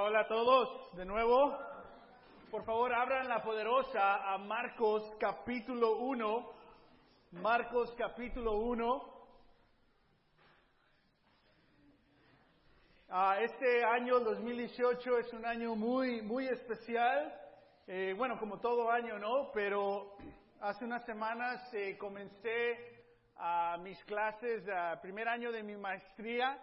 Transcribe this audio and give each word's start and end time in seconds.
Hola 0.00 0.20
a 0.20 0.28
todos, 0.28 0.94
de 0.94 1.04
nuevo. 1.04 1.58
Por 2.52 2.64
favor, 2.64 2.94
abran 2.94 3.26
la 3.26 3.42
poderosa 3.42 4.32
a 4.32 4.38
Marcos 4.38 5.02
capítulo 5.18 5.96
1. 5.96 6.52
Marcos 7.32 7.92
capítulo 7.98 8.58
1. 8.58 9.02
Ah, 13.08 13.38
este 13.40 13.84
año 13.84 14.20
2018 14.20 15.18
es 15.18 15.32
un 15.32 15.44
año 15.44 15.74
muy, 15.74 16.22
muy 16.22 16.46
especial. 16.46 17.34
Eh, 17.88 18.14
bueno, 18.16 18.38
como 18.38 18.60
todo 18.60 18.92
año, 18.92 19.18
¿no? 19.18 19.50
Pero 19.52 20.16
hace 20.60 20.84
unas 20.84 21.04
semanas 21.06 21.74
eh, 21.74 21.98
comencé 21.98 23.02
a 23.36 23.76
mis 23.82 24.02
clases, 24.04 24.62
primer 25.02 25.26
año 25.28 25.50
de 25.50 25.64
mi 25.64 25.76
maestría 25.76 26.56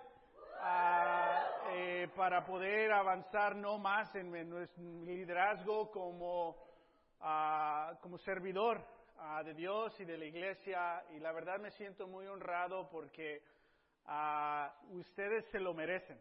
eh, 0.63 2.07
para 2.15 2.45
poder 2.45 2.91
avanzar 2.91 3.55
no 3.55 3.77
más 3.77 4.13
en, 4.15 4.31
mi 4.31 5.05
liderazgo 5.05 5.91
como, 5.91 6.55
como 8.01 8.17
servidor 8.19 8.85
de 9.43 9.53
Dios 9.53 9.99
y 9.99 10.05
de 10.05 10.17
la 10.17 10.25
iglesia. 10.25 11.03
Y 11.15 11.19
la 11.19 11.31
verdad 11.31 11.59
me 11.59 11.71
siento 11.71 12.07
muy 12.07 12.27
honrado 12.27 12.89
porque 12.89 13.41
ustedes 14.91 15.45
se 15.51 15.59
lo 15.59 15.73
merecen. 15.73 16.19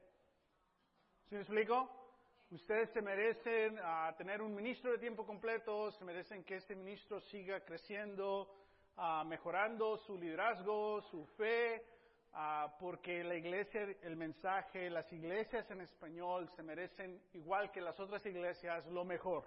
¿Sí 1.29 1.35
me 1.35 1.41
explico? 1.41 1.91
Ustedes 2.51 2.91
se 2.91 3.03
merecen 3.03 3.79
tener 4.17 4.41
un 4.43 4.55
ministro 4.55 4.93
de 4.93 4.99
tiempo 4.99 5.27
completo, 5.27 5.91
se 5.93 6.05
merecen 6.05 6.45
que 6.45 6.57
este 6.57 6.77
ministro 6.77 7.21
siga 7.21 7.65
creciendo, 7.65 8.49
mejorando 9.27 9.97
su 9.99 10.17
liderazgo, 10.17 11.03
su 11.11 11.27
fe, 11.37 11.85
Ah, 12.37 12.75
porque 12.81 13.23
la 13.23 13.37
iglesia, 13.37 13.83
el 14.03 14.17
mensaje, 14.17 14.91
las 14.91 15.11
iglesias 15.13 15.71
en 15.71 15.83
español 15.83 16.51
se 16.57 16.65
merecen, 16.65 17.23
igual 17.33 17.71
que 17.71 17.81
las 17.81 17.99
otras 18.01 18.27
iglesias, 18.27 18.85
lo 18.87 19.05
mejor. 19.05 19.45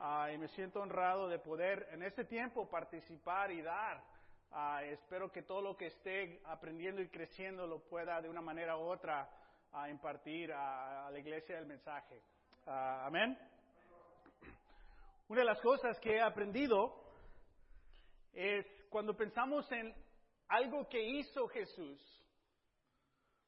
Ah, 0.00 0.28
y 0.32 0.36
me 0.36 0.48
siento 0.48 0.80
honrado 0.80 1.28
de 1.28 1.38
poder 1.38 1.86
en 1.92 2.02
este 2.02 2.24
tiempo 2.24 2.68
participar 2.68 3.52
y 3.52 3.62
dar. 3.62 4.02
Ah, 4.50 4.82
espero 4.82 5.30
que 5.30 5.42
todo 5.42 5.62
lo 5.62 5.76
que 5.76 5.86
esté 5.86 6.40
aprendiendo 6.46 7.00
y 7.00 7.08
creciendo 7.08 7.68
lo 7.68 7.84
pueda 7.84 8.20
de 8.20 8.28
una 8.28 8.40
manera 8.40 8.76
u 8.76 8.80
otra 8.80 9.30
impartir 9.88 10.52
a, 10.52 11.10
la 11.12 11.18
iglesia 11.20 11.56
el 11.56 11.66
mensaje. 11.66 12.20
Amén. 12.66 13.38
Una 15.28 15.40
de 15.40 15.46
las 15.46 15.60
cosas 15.60 16.00
que 16.00 16.16
he 16.16 16.20
aprendido 16.20 17.00
es 18.32 18.66
cuando 18.90 19.16
pensamos 19.16 19.70
en 19.70 19.94
algo 20.48 20.88
que 20.88 21.02
hizo 21.02 21.46
Jesús. 21.48 22.00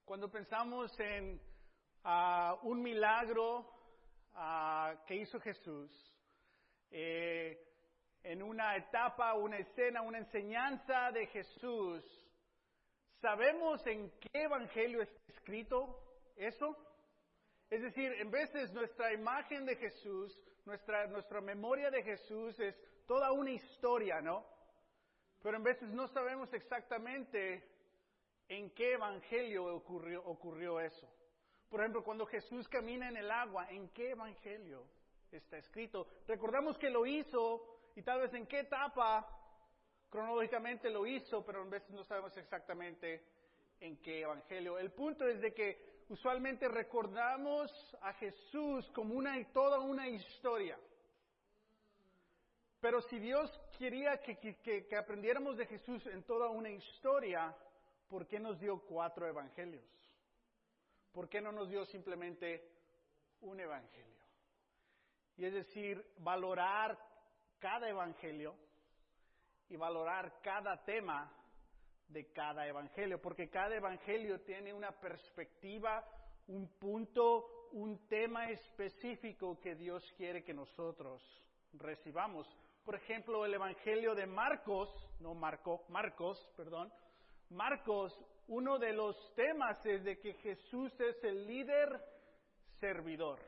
Cuando 0.05 0.31
pensamos 0.31 0.99
en 1.01 1.41
ah, 2.05 2.59
un 2.63 2.83
milagro 2.83 3.71
ah, 4.35 4.95
que 5.07 5.17
hizo 5.17 5.41
Jesús, 5.41 5.91
eh, 6.91 7.59
en 8.23 8.43
una 8.43 8.77
etapa, 8.77 9.35
una 9.35 9.59
escena, 9.59 10.03
una 10.03 10.19
enseñanza 10.19 11.11
de 11.13 11.27
Jesús, 11.29 12.05
¿sabemos 13.21 13.87
en 13.87 14.11
qué 14.21 14.43
evangelio 14.43 15.03
está 15.03 15.21
escrito 15.29 16.03
eso? 16.37 16.77
Es 17.71 17.83
decir, 17.83 18.13
en 18.13 18.31
veces 18.31 18.73
nuestra 18.73 19.13
imagen 19.13 19.65
de 19.65 19.77
Jesús, 19.77 20.37
nuestra, 20.67 21.07
nuestra 21.07 21.41
memoria 21.41 21.91
de 21.91 22.03
Jesús 22.03 22.59
es 22.61 22.77
toda 23.07 23.33
una 23.33 23.53
historia, 23.53 24.21
¿no? 24.21 24.45
Pero 25.43 25.57
en 25.57 25.63
veces 25.63 25.89
no 25.91 26.09
sabemos 26.09 26.53
exactamente 26.53 27.65
en 28.49 28.71
qué 28.71 28.95
evangelio 28.95 29.65
ocurrió, 29.75 30.23
ocurrió 30.25 30.81
eso. 30.81 31.09
Por 31.69 31.81
ejemplo, 31.81 32.03
cuando 32.03 32.27
Jesús 32.27 32.69
camina 32.69 33.09
en 33.09 33.17
el 33.17 33.31
agua, 33.31 33.71
¿en 33.71 33.89
qué 33.91 34.11
evangelio 34.11 34.85
está 35.31 35.57
escrito? 35.57 36.07
Recordamos 36.27 36.77
que 36.79 36.91
lo 36.91 37.07
hizo 37.07 37.81
y 37.95 38.03
tal 38.03 38.21
vez 38.21 38.35
en 38.35 38.47
qué 38.47 38.61
etapa 38.61 39.27
cronológicamente 40.11 40.91
lo 40.91 41.07
hizo, 41.07 41.45
pero 41.45 41.63
en 41.63 41.71
veces 41.71 41.91
no 41.91 42.05
sabemos 42.05 42.37
exactamente 42.37 43.25
en 43.79 43.97
qué 43.99 44.23
evangelio. 44.23 44.79
El 44.79 44.91
punto 44.91 45.27
es 45.27 45.41
de 45.41 45.55
que 45.55 46.05
usualmente 46.09 46.69
recordamos 46.69 47.71
a 48.03 48.13
Jesús 48.15 48.91
como 48.91 49.15
una 49.15 49.43
toda 49.53 49.79
una 49.79 50.09
historia. 50.09 50.77
Pero 52.81 53.03
si 53.03 53.19
Dios 53.19 53.51
quería 53.79 54.19
que, 54.23 54.97
aprendiéramos 54.97 55.57
de 55.59 55.67
Jesús 55.67 56.07
en 56.07 56.23
toda 56.23 56.49
una 56.49 56.71
historia, 56.71 57.55
¿por 58.09 58.27
qué 58.27 58.41
nos 58.41 58.59
dio 58.59 58.81
cuatro 58.87 59.27
evangelios? 59.27 59.85
¿Por 61.13 61.29
qué 61.29 61.41
no 61.43 61.53
nos 61.53 61.69
dio 61.69 61.85
simplemente 61.85 62.67
un 63.43 63.61
evangelio? 63.61 64.25
Y 65.37 65.45
es 65.45 65.53
decir, 65.53 66.03
valorar 66.19 66.99
cada 67.59 67.89
evangelio 67.89 68.55
y 69.69 69.77
valorar 69.77 70.41
cada 70.41 70.83
tema 70.83 71.31
de 72.09 72.33
cada 72.33 72.67
evangelio, 72.67 73.21
porque 73.21 73.51
cada 73.51 73.77
evangelio 73.77 74.41
tiene 74.41 74.73
una 74.73 74.91
perspectiva, 74.93 76.05
un 76.49 76.67
punto, 76.79 77.69
un 77.73 78.09
tema 78.09 78.51
específico 78.51 79.61
que 79.61 79.75
Dios 79.75 80.03
quiere 80.17 80.43
que 80.43 80.55
nosotros 80.55 81.23
recibamos 81.75 82.49
por 82.85 82.95
ejemplo, 82.95 83.45
el 83.45 83.55
Evangelio 83.55 84.15
de 84.15 84.27
Marcos, 84.27 84.89
no 85.21 85.35
Marco, 85.35 85.85
Marcos, 85.89 86.39
perdón, 86.57 86.93
Marcos, 87.51 88.19
uno 88.49 88.79
de 88.79 88.93
los 88.93 89.17
temas 89.35 89.85
es 89.85 90.03
de 90.05 90.19
que 90.19 90.35
Jesús 90.35 90.93
es 91.01 91.23
el 91.25 91.47
líder 91.47 92.01
servidor, 92.79 93.41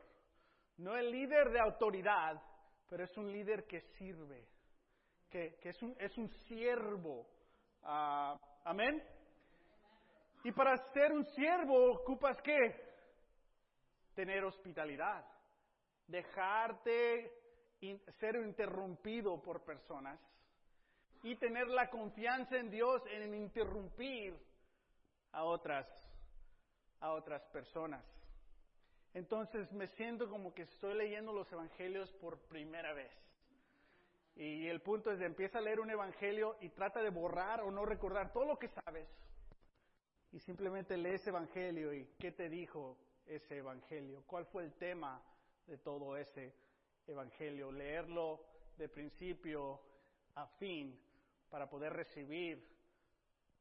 no 0.79 0.97
el 0.97 1.11
líder 1.11 1.51
de 1.51 1.61
autoridad, 1.61 2.41
pero 2.89 3.05
es 3.05 3.17
un 3.17 3.33
líder 3.33 3.67
que 3.67 3.81
sirve, 3.99 4.47
que, 5.31 5.59
es, 5.63 5.83
un, 5.83 5.97
es, 5.99 6.17
un, 6.19 6.29
siervo. 6.47 7.27
Ah, 7.83 8.39
amén. 8.65 9.03
Y 10.45 10.53
para 10.53 10.77
ser 10.93 11.11
un 11.13 11.25
siervo 11.25 11.93
ocupas 11.93 12.37
qué? 12.43 12.55
Tener 14.15 14.45
hospitalidad, 14.45 15.25
dejarte 16.07 17.42
ser 18.21 18.37
interrumpido 18.37 19.43
por 19.43 19.65
personas 19.65 20.21
y 21.23 21.37
tener 21.37 21.69
la 21.69 21.91
confianza 21.91 22.57
en 22.57 22.71
Dios 22.71 23.03
en 23.11 23.35
interrumpir 23.35 24.37
a 25.33 25.45
otras, 25.45 25.87
a 27.01 27.13
otras 27.13 27.43
personas. 27.47 28.05
Entonces 29.15 29.71
me 29.73 29.89
siento 29.89 30.29
como 30.29 30.55
que 30.55 30.63
estoy 30.63 30.95
leyendo 30.95 31.33
los 31.33 31.51
evangelios 31.53 32.11
por 32.15 32.39
primera 32.49 32.93
vez. 32.95 33.13
Y 34.35 34.67
el 34.69 34.81
punto 34.81 35.11
es 35.11 35.19
de 35.19 35.27
empieza 35.27 35.59
a 35.59 35.63
leer 35.63 35.81
un 35.81 35.91
evangelio 35.91 36.57
y 36.61 36.71
trata 36.71 37.03
de 37.03 37.11
borrar 37.11 37.61
o 37.61 37.71
no 37.71 37.85
recordar 37.85 38.33
todo 38.33 38.47
lo 38.47 38.59
que 38.59 38.69
sabes. 38.69 39.09
Y 40.33 40.39
simplemente 40.41 40.97
lee 40.97 41.17
ese 41.17 41.29
evangelio 41.29 41.93
y 41.93 42.07
qué 42.19 42.33
te 42.33 42.49
dijo 42.49 42.97
ese 43.27 43.59
evangelio, 43.59 44.23
cuál 44.27 44.47
fue 44.47 44.65
el 44.65 44.73
tema 44.75 45.23
de 45.67 45.77
todo 45.79 46.17
ese 46.17 46.55
Evangelio, 47.07 47.73
leerlo 47.73 48.45
de 48.77 48.89
principio 48.89 49.81
a 50.35 50.47
fin 50.59 50.99
para 51.51 51.69
poder 51.69 51.93
recibir 51.93 52.67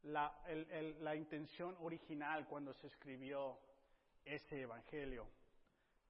la, 0.03 1.15
intención 1.15 1.75
original 1.81 2.47
cuando 2.47 2.73
se 2.73 2.87
escribió 2.87 3.57
ese 4.23 4.61
Evangelio. 4.61 5.27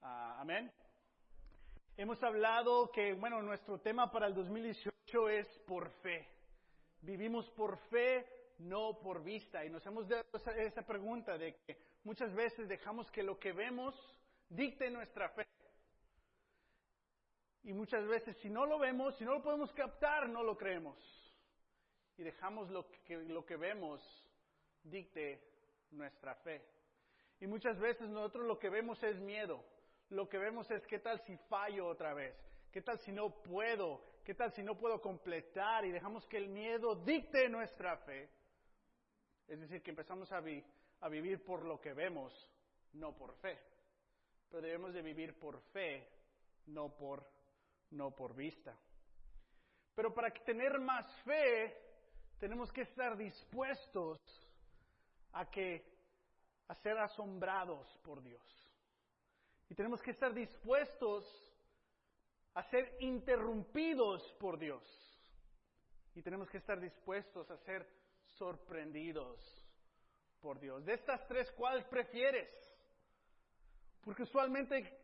Ah, 0.01 0.37
amén. 0.39 0.71
Hemos 1.97 2.21
hablado 2.23 2.91
que, 2.91 3.13
bueno, 3.13 3.41
nuestro 3.41 3.79
tema 3.79 4.11
para 4.11 4.27
el 4.27 4.33
2018 4.33 5.29
es 5.29 5.47
por 5.67 5.89
fe. 6.01 6.27
Vivimos 7.01 7.49
por 7.51 7.77
fe, 7.89 8.25
no 8.59 8.99
por 8.99 9.23
vista. 9.23 9.65
Y 9.65 9.69
nos 9.69 9.85
hemos 9.85 10.07
dado 10.07 10.25
esa 10.57 10.85
pregunta 10.85 11.37
de 11.37 11.55
que 11.65 11.77
muchas 12.03 12.33
veces 12.33 12.67
dejamos 12.67 13.11
que 13.11 13.23
lo 13.23 13.37
que 13.37 13.51
vemos 13.51 13.95
dicte 14.49 14.89
nuestra 14.89 15.29
fe. 15.29 15.45
Y 17.63 17.73
muchas 17.73 18.07
veces 18.07 18.35
si 18.37 18.49
no 18.49 18.65
lo 18.65 18.79
vemos, 18.79 19.15
si 19.17 19.23
no 19.23 19.33
lo 19.33 19.43
podemos 19.43 19.71
captar, 19.73 20.27
no 20.29 20.43
lo 20.43 20.57
creemos. 20.57 20.97
Y 22.17 22.23
dejamos 22.23 22.69
lo 22.69 22.89
que, 22.89 23.17
lo 23.17 23.45
que 23.45 23.55
vemos 23.55 24.01
dicte 24.83 25.41
nuestra 25.91 26.35
fe. 26.35 26.65
Y 27.39 27.47
muchas 27.47 27.79
veces 27.79 28.09
nosotros 28.09 28.45
lo 28.45 28.57
que 28.57 28.69
vemos 28.69 29.01
es 29.03 29.19
miedo. 29.19 29.63
Lo 30.09 30.27
que 30.27 30.37
vemos 30.37 30.69
es 30.71 30.85
qué 30.87 30.99
tal 30.99 31.19
si 31.21 31.37
fallo 31.49 31.87
otra 31.87 32.13
vez. 32.13 32.35
¿Qué 32.71 32.81
tal 32.81 32.99
si 32.99 33.11
no 33.11 33.41
puedo? 33.41 34.03
¿Qué 34.23 34.33
tal 34.33 34.51
si 34.53 34.63
no 34.63 34.77
puedo 34.77 35.01
completar? 35.01 35.85
Y 35.85 35.91
dejamos 35.91 36.25
que 36.27 36.37
el 36.37 36.49
miedo 36.49 36.95
dicte 36.95 37.47
nuestra 37.49 37.97
fe. 37.97 38.29
Es 39.47 39.59
decir, 39.59 39.81
que 39.81 39.91
empezamos 39.91 40.31
a, 40.31 40.41
a 41.01 41.09
vivir 41.09 41.43
por 41.43 41.65
lo 41.65 41.79
que 41.79 41.93
vemos, 41.93 42.33
no 42.93 43.15
por 43.15 43.35
fe. 43.35 43.59
Pero 44.49 44.61
debemos 44.61 44.93
de 44.93 45.01
vivir 45.01 45.37
por 45.37 45.61
fe, 45.71 46.07
no 46.67 46.95
por 46.95 47.25
no 47.91 48.11
por 48.11 48.35
vista. 48.35 48.77
Pero 49.95 50.13
para 50.13 50.31
tener 50.31 50.79
más 50.79 51.05
fe, 51.23 51.77
tenemos 52.39 52.71
que 52.71 52.81
estar 52.81 53.15
dispuestos 53.17 54.19
a 55.33 55.49
que 55.49 55.85
a 56.67 56.75
ser 56.75 56.97
asombrados 56.97 57.87
por 58.03 58.21
Dios. 58.23 58.41
Y 59.69 59.75
tenemos 59.75 60.01
que 60.01 60.11
estar 60.11 60.33
dispuestos 60.33 61.25
a 62.53 62.63
ser 62.63 62.97
interrumpidos 62.99 64.21
por 64.39 64.57
Dios. 64.57 64.83
Y 66.15 66.21
tenemos 66.21 66.49
que 66.49 66.57
estar 66.57 66.79
dispuestos 66.79 67.49
a 67.51 67.57
ser 67.57 67.87
sorprendidos 68.37 69.39
por 70.41 70.59
Dios. 70.59 70.83
De 70.85 70.93
estas 70.93 71.25
tres, 71.27 71.51
¿cuál 71.51 71.87
prefieres? 71.87 72.49
Porque 74.01 74.23
usualmente 74.23 75.00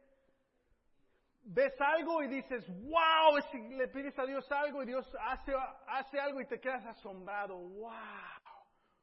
ves 1.48 1.80
algo 1.80 2.22
y 2.24 2.28
dices, 2.28 2.66
wow, 2.68 3.38
le 3.70 3.88
pides 3.88 4.18
a 4.20 4.26
Dios 4.26 4.50
algo 4.52 4.84
y 4.84 4.88
Dios 4.88 5.10
hace, 5.20 5.54
hace 5.88 6.20
algo 6.20 6.42
y 6.42 6.46
te 6.46 6.60
quedas 6.60 6.86
asombrado, 6.86 7.58
wow. 7.58 7.92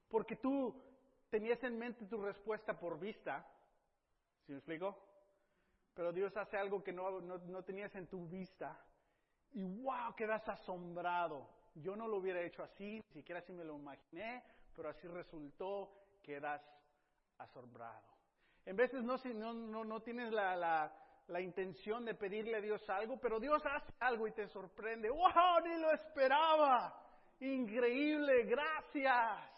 Porque 0.08 0.36
tú 0.36 0.74
tenías 1.30 1.62
en 1.64 1.78
mente 1.78 2.06
tu 2.06 2.18
respuesta 2.18 2.78
por 2.78 2.98
vista. 2.98 3.46
¿Sí 4.46 4.52
me 4.52 4.58
explico? 4.58 4.96
Pero 5.94 6.12
Dios 6.12 6.36
hace 6.36 6.56
algo 6.56 6.82
que 6.82 6.92
no, 6.92 7.20
no 7.20 7.62
tenías 7.64 7.94
en 7.94 8.06
tu 8.08 8.26
vista. 8.26 8.78
Y 9.52 9.64
wow, 9.64 10.14
quedas 10.16 10.46
asombrado. 10.48 11.48
Yo 11.74 11.96
no 11.96 12.06
lo 12.06 12.18
hubiera 12.18 12.40
hecho 12.40 12.62
así, 12.62 13.02
ni 13.08 13.20
siquiera 13.20 13.40
así 13.40 13.52
me 13.52 13.64
lo 13.64 13.76
imaginé, 13.76 14.44
pero 14.76 14.90
así 14.90 15.08
resultó, 15.08 15.92
quedas 16.22 16.62
asombrado. 17.38 18.14
En 18.66 18.76
veces 18.76 19.02
no, 19.02 19.16
no, 19.52 19.84
no 19.84 20.02
tienes 20.02 20.32
la, 20.32 20.56
la, 20.56 21.03
la, 21.28 21.40
intención 21.40 22.04
de 22.04 22.14
pedirle 22.14 22.56
a 22.56 22.60
Dios 22.60 22.88
algo, 22.88 23.18
pero 23.18 23.40
Dios 23.40 23.62
hace 23.64 23.92
algo 24.00 24.26
y 24.26 24.32
te 24.32 24.46
sorprende. 24.48 25.10
¡Wow! 25.10 25.60
Ni 25.64 25.80
lo 25.80 25.92
esperaba. 25.92 27.00
Increíble, 27.40 28.44
gracias. 28.44 29.50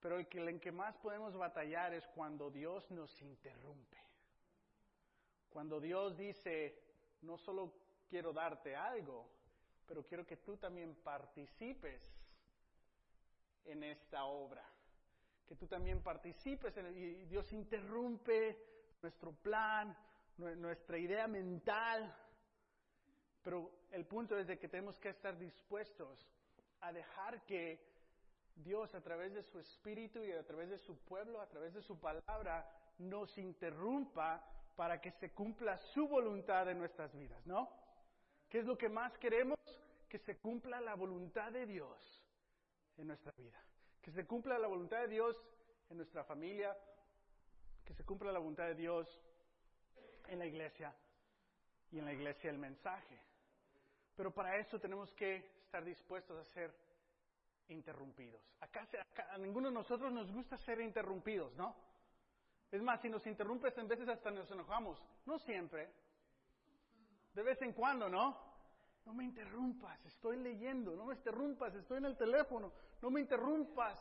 Pero 0.00 0.18
el 0.18 0.28
que, 0.28 0.38
en 0.38 0.60
que 0.60 0.72
más 0.72 0.96
podemos 0.98 1.36
batallar 1.36 1.94
es 1.94 2.06
cuando 2.08 2.50
Dios 2.50 2.90
nos 2.90 3.20
interrumpe. 3.22 3.98
Cuando 5.48 5.80
Dios 5.80 6.16
dice, 6.16 6.80
no 7.22 7.36
solo 7.38 7.74
quiero 8.08 8.32
darte 8.32 8.74
algo, 8.74 9.30
pero 9.86 10.04
quiero 10.04 10.24
que 10.24 10.38
tú 10.38 10.56
también 10.56 10.94
participes 11.02 12.02
en 13.64 13.82
esta 13.84 14.24
obra 14.24 14.64
que 15.50 15.56
tú 15.56 15.66
también 15.66 16.00
participes 16.00 16.76
en 16.76 16.96
y 16.96 17.24
Dios 17.24 17.52
interrumpe 17.52 18.56
nuestro 19.02 19.32
plan, 19.32 19.96
nuestra 20.36 20.98
idea 20.98 21.26
mental. 21.26 22.14
Pero 23.42 23.70
el 23.90 24.04
punto 24.06 24.38
es 24.38 24.46
de 24.46 24.58
que 24.58 24.68
tenemos 24.68 24.98
que 24.98 25.10
estar 25.10 25.38
dispuestos 25.38 26.26
a 26.80 26.92
dejar 26.92 27.44
que 27.46 27.88
Dios 28.56 28.94
a 28.94 29.00
través 29.00 29.32
de 29.32 29.42
su 29.42 29.58
espíritu 29.58 30.22
y 30.24 30.32
a 30.32 30.44
través 30.44 30.68
de 30.70 30.78
su 30.78 30.98
pueblo, 31.04 31.40
a 31.40 31.48
través 31.48 31.72
de 31.74 31.82
su 31.82 31.98
palabra, 31.98 32.70
nos 32.98 33.36
interrumpa 33.38 34.44
para 34.76 35.00
que 35.00 35.10
se 35.12 35.32
cumpla 35.32 35.78
su 35.78 36.06
voluntad 36.08 36.68
en 36.68 36.78
nuestras 36.78 37.14
vidas, 37.14 37.46
¿no? 37.46 37.70
¿Qué 38.48 38.58
es 38.58 38.66
lo 38.66 38.76
que 38.76 38.88
más 38.88 39.16
queremos? 39.18 39.58
Que 40.08 40.18
se 40.18 40.38
cumpla 40.38 40.80
la 40.80 40.94
voluntad 40.94 41.52
de 41.52 41.66
Dios 41.66 42.22
en 42.96 43.06
nuestra 43.06 43.32
vida 43.32 43.60
que 44.00 44.10
se 44.10 44.26
cumpla 44.26 44.58
la 44.58 44.68
voluntad 44.68 45.00
de 45.02 45.08
Dios 45.08 45.36
en 45.90 45.96
nuestra 45.96 46.24
familia, 46.24 46.76
que 47.90 47.94
se 47.94 48.04
cumpla 48.04 48.30
la 48.30 48.38
voluntad 48.38 48.66
de 48.66 48.76
Dios 48.76 49.20
en 50.28 50.38
la 50.38 50.46
iglesia 50.46 50.94
y 51.90 51.98
en 51.98 52.04
la 52.04 52.12
iglesia 52.12 52.48
el 52.48 52.56
mensaje. 52.56 53.20
Pero 54.14 54.32
para 54.32 54.56
eso 54.58 54.78
tenemos 54.78 55.12
que 55.14 55.58
estar 55.64 55.84
dispuestos 55.84 56.38
a 56.38 56.44
ser 56.52 56.72
interrumpidos. 57.66 58.40
Acá, 58.60 58.86
a 59.32 59.38
ninguno 59.38 59.70
de 59.70 59.74
nosotros 59.74 60.12
nos 60.12 60.30
gusta 60.30 60.56
ser 60.58 60.80
interrumpidos, 60.80 61.52
¿no? 61.56 61.74
Es 62.70 62.80
más, 62.80 63.00
si 63.00 63.08
nos 63.08 63.26
interrumpes 63.26 63.76
en 63.76 63.88
veces 63.88 64.08
hasta 64.08 64.30
nos 64.30 64.48
enojamos. 64.52 65.02
No 65.26 65.40
siempre. 65.40 65.92
De 67.34 67.42
vez 67.42 67.60
en 67.62 67.72
cuando, 67.72 68.08
¿no? 68.08 68.38
No 69.04 69.14
me 69.14 69.24
interrumpas, 69.24 70.04
estoy 70.06 70.36
leyendo, 70.36 70.94
no 70.94 71.06
me 71.06 71.16
interrumpas, 71.16 71.74
estoy 71.74 71.98
en 71.98 72.04
el 72.04 72.16
teléfono, 72.16 72.72
no 73.02 73.10
me 73.10 73.20
interrumpas. 73.20 73.98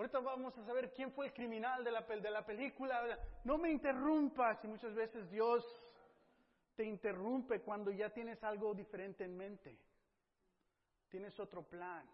Ahorita 0.00 0.18
vamos 0.20 0.56
a 0.56 0.64
saber 0.64 0.94
quién 0.94 1.12
fue 1.12 1.26
el 1.26 1.34
criminal 1.34 1.84
de 1.84 1.90
la, 1.90 2.00
de 2.00 2.30
la 2.30 2.42
película. 2.42 3.18
No 3.44 3.58
me 3.58 3.70
interrumpas. 3.70 4.64
Y 4.64 4.66
muchas 4.66 4.94
veces 4.94 5.30
Dios 5.30 5.62
te 6.74 6.84
interrumpe 6.84 7.60
cuando 7.60 7.90
ya 7.90 8.08
tienes 8.08 8.42
algo 8.42 8.72
diferente 8.72 9.24
en 9.24 9.36
mente. 9.36 9.76
Tienes 11.10 11.38
otro 11.38 11.64
plan. 11.64 12.08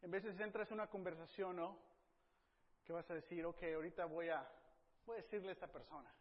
En 0.00 0.12
veces 0.12 0.38
entras 0.38 0.68
en 0.68 0.74
una 0.74 0.86
conversación, 0.86 1.56
¿no? 1.56 1.76
Que 2.84 2.92
vas 2.92 3.10
a 3.10 3.14
decir, 3.14 3.44
ok, 3.44 3.60
ahorita 3.74 4.04
voy 4.04 4.28
a, 4.28 4.48
voy 5.06 5.18
a 5.18 5.22
decirle 5.22 5.48
a 5.48 5.52
esta 5.54 5.66
persona 5.66 6.14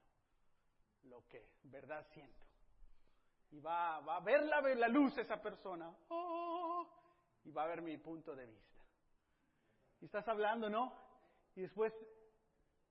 lo 1.04 1.28
que 1.28 1.48
verdad 1.66 2.04
siento 2.12 2.44
y 3.52 3.60
va, 3.60 4.00
va 4.00 4.16
a 4.16 4.20
ver 4.22 4.42
la, 4.42 4.62
la 4.62 4.88
luz 4.88 5.16
esa 5.16 5.40
persona. 5.40 5.96
Oh, 6.08 6.88
y 7.44 7.52
va 7.52 7.66
a 7.66 7.68
ver 7.68 7.84
mi 7.84 8.00
punto 8.00 8.36
de 8.36 8.48
vista. 8.48 8.79
Y 10.02 10.06
estás 10.06 10.28
hablando, 10.28 10.70
¿no? 10.70 10.94
Y 11.56 11.62
después 11.62 11.94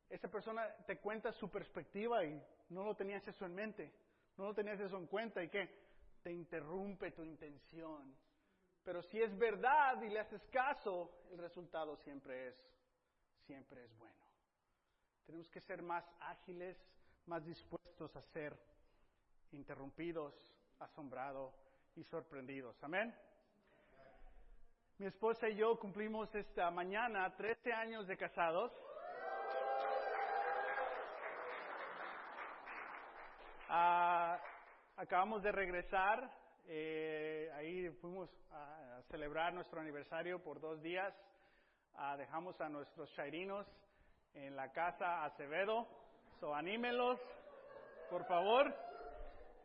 esa 0.08 0.28
persona 0.28 0.66
te 0.86 0.98
cuenta 0.98 1.32
su 1.32 1.50
perspectiva 1.50 2.24
y 2.24 2.42
no 2.70 2.84
lo 2.84 2.94
tenías 2.94 3.26
eso 3.26 3.44
en 3.46 3.54
mente, 3.54 3.92
no 4.36 4.44
lo 4.44 4.54
tenías 4.54 4.80
eso 4.80 4.96
en 4.96 5.06
cuenta 5.06 5.42
y 5.42 5.48
que 5.48 5.68
te 6.22 6.32
interrumpe 6.32 7.12
tu 7.12 7.24
intención. 7.24 8.14
Pero 8.84 9.02
si 9.02 9.20
es 9.20 9.36
verdad 9.36 10.00
y 10.02 10.08
le 10.08 10.20
haces 10.20 10.42
caso, 10.46 11.24
el 11.30 11.38
resultado 11.38 11.96
siempre 11.98 12.48
es, 12.48 12.54
siempre 13.46 13.84
es 13.84 13.96
bueno. 13.98 14.16
Tenemos 15.26 15.48
que 15.50 15.60
ser 15.60 15.82
más 15.82 16.04
ágiles, 16.20 16.78
más 17.26 17.44
dispuestos 17.44 18.16
a 18.16 18.22
ser 18.32 18.58
interrumpidos, 19.52 20.34
asombrados 20.78 21.54
y 21.96 22.04
sorprendidos. 22.04 22.82
Amén. 22.82 23.14
Mi 24.98 25.06
esposa 25.06 25.48
y 25.48 25.54
yo 25.54 25.78
cumplimos 25.78 26.34
esta 26.34 26.72
mañana 26.72 27.32
13 27.36 27.72
años 27.72 28.08
de 28.08 28.16
casados. 28.16 28.72
Ah, 33.68 34.40
acabamos 34.96 35.44
de 35.44 35.52
regresar, 35.52 36.28
eh, 36.66 37.48
ahí 37.54 37.88
fuimos 38.00 38.28
a, 38.50 39.00
celebrar 39.08 39.54
nuestro 39.54 39.80
aniversario 39.80 40.42
por 40.42 40.58
dos 40.58 40.82
días. 40.82 41.14
Ah, 41.94 42.16
dejamos 42.16 42.60
a 42.60 42.68
nuestros 42.68 43.08
chairinos 43.14 43.68
en 44.34 44.56
la 44.56 44.72
casa 44.72 45.24
Acevedo, 45.26 45.86
so 46.40 46.52
anímenlos, 46.52 47.20
por 48.10 48.26
favor. 48.26 48.74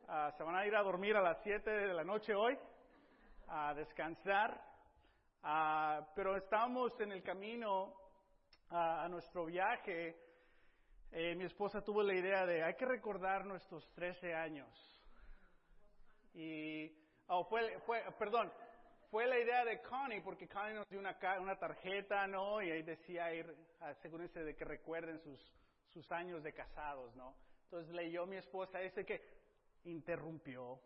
Ah, 0.08 0.32
se 0.38 0.44
van 0.44 0.58
a 0.58 0.68
ir 0.68 0.76
a 0.76 0.84
dormir 0.84 1.16
a 1.18 1.24
las 1.24 1.42
7 1.42 1.72
de 1.72 1.94
la 1.96 2.04
noche 2.04 2.36
hoy, 2.36 2.56
a 3.48 3.74
descansar. 3.74 4.73
Ah, 5.46 6.08
pero 6.16 6.38
estamos 6.38 6.98
en 7.02 7.12
el 7.12 7.22
camino 7.22 7.94
a 8.70 9.08
nuestro 9.10 9.46
viaje. 9.46 10.16
Eh, 11.12 11.36
mi 11.36 11.44
esposa 11.44 11.84
tuvo 11.84 12.02
la 12.02 12.16
idea 12.16 12.46
de, 12.46 12.64
hay 12.64 12.76
que 12.76 12.86
recordar 12.86 13.46
nuestros 13.46 13.86
13 13.94 14.34
años. 14.34 14.70
Y, 16.34 16.90
oh, 17.28 17.44
fue, 17.44 17.78
fue, 17.82 18.02
perdón, 18.18 18.52
fue 19.12 19.28
la 19.28 19.38
idea 19.38 19.66
de 19.66 19.82
Connie, 19.82 20.22
porque 20.22 20.48
Connie 20.48 20.76
nos 20.76 20.88
dio 20.88 21.00
una, 21.00 21.18
una 21.42 21.58
tarjeta, 21.58 22.26
¿no? 22.26 22.62
Y 22.62 22.72
ahí 22.72 22.82
decía, 22.82 23.26
asegúrense 23.82 24.44
de 24.44 24.56
que 24.56 24.64
recuerden 24.64 25.20
sus, 25.20 25.40
sus 25.90 26.10
años 26.14 26.42
de 26.42 26.54
casados, 26.54 27.14
¿no? 27.18 27.36
Entonces 27.66 27.94
leyó 27.94 28.26
mi 28.26 28.38
esposa 28.38 28.82
ese 28.82 29.06
que 29.06 29.22
interrumpió 29.84 30.80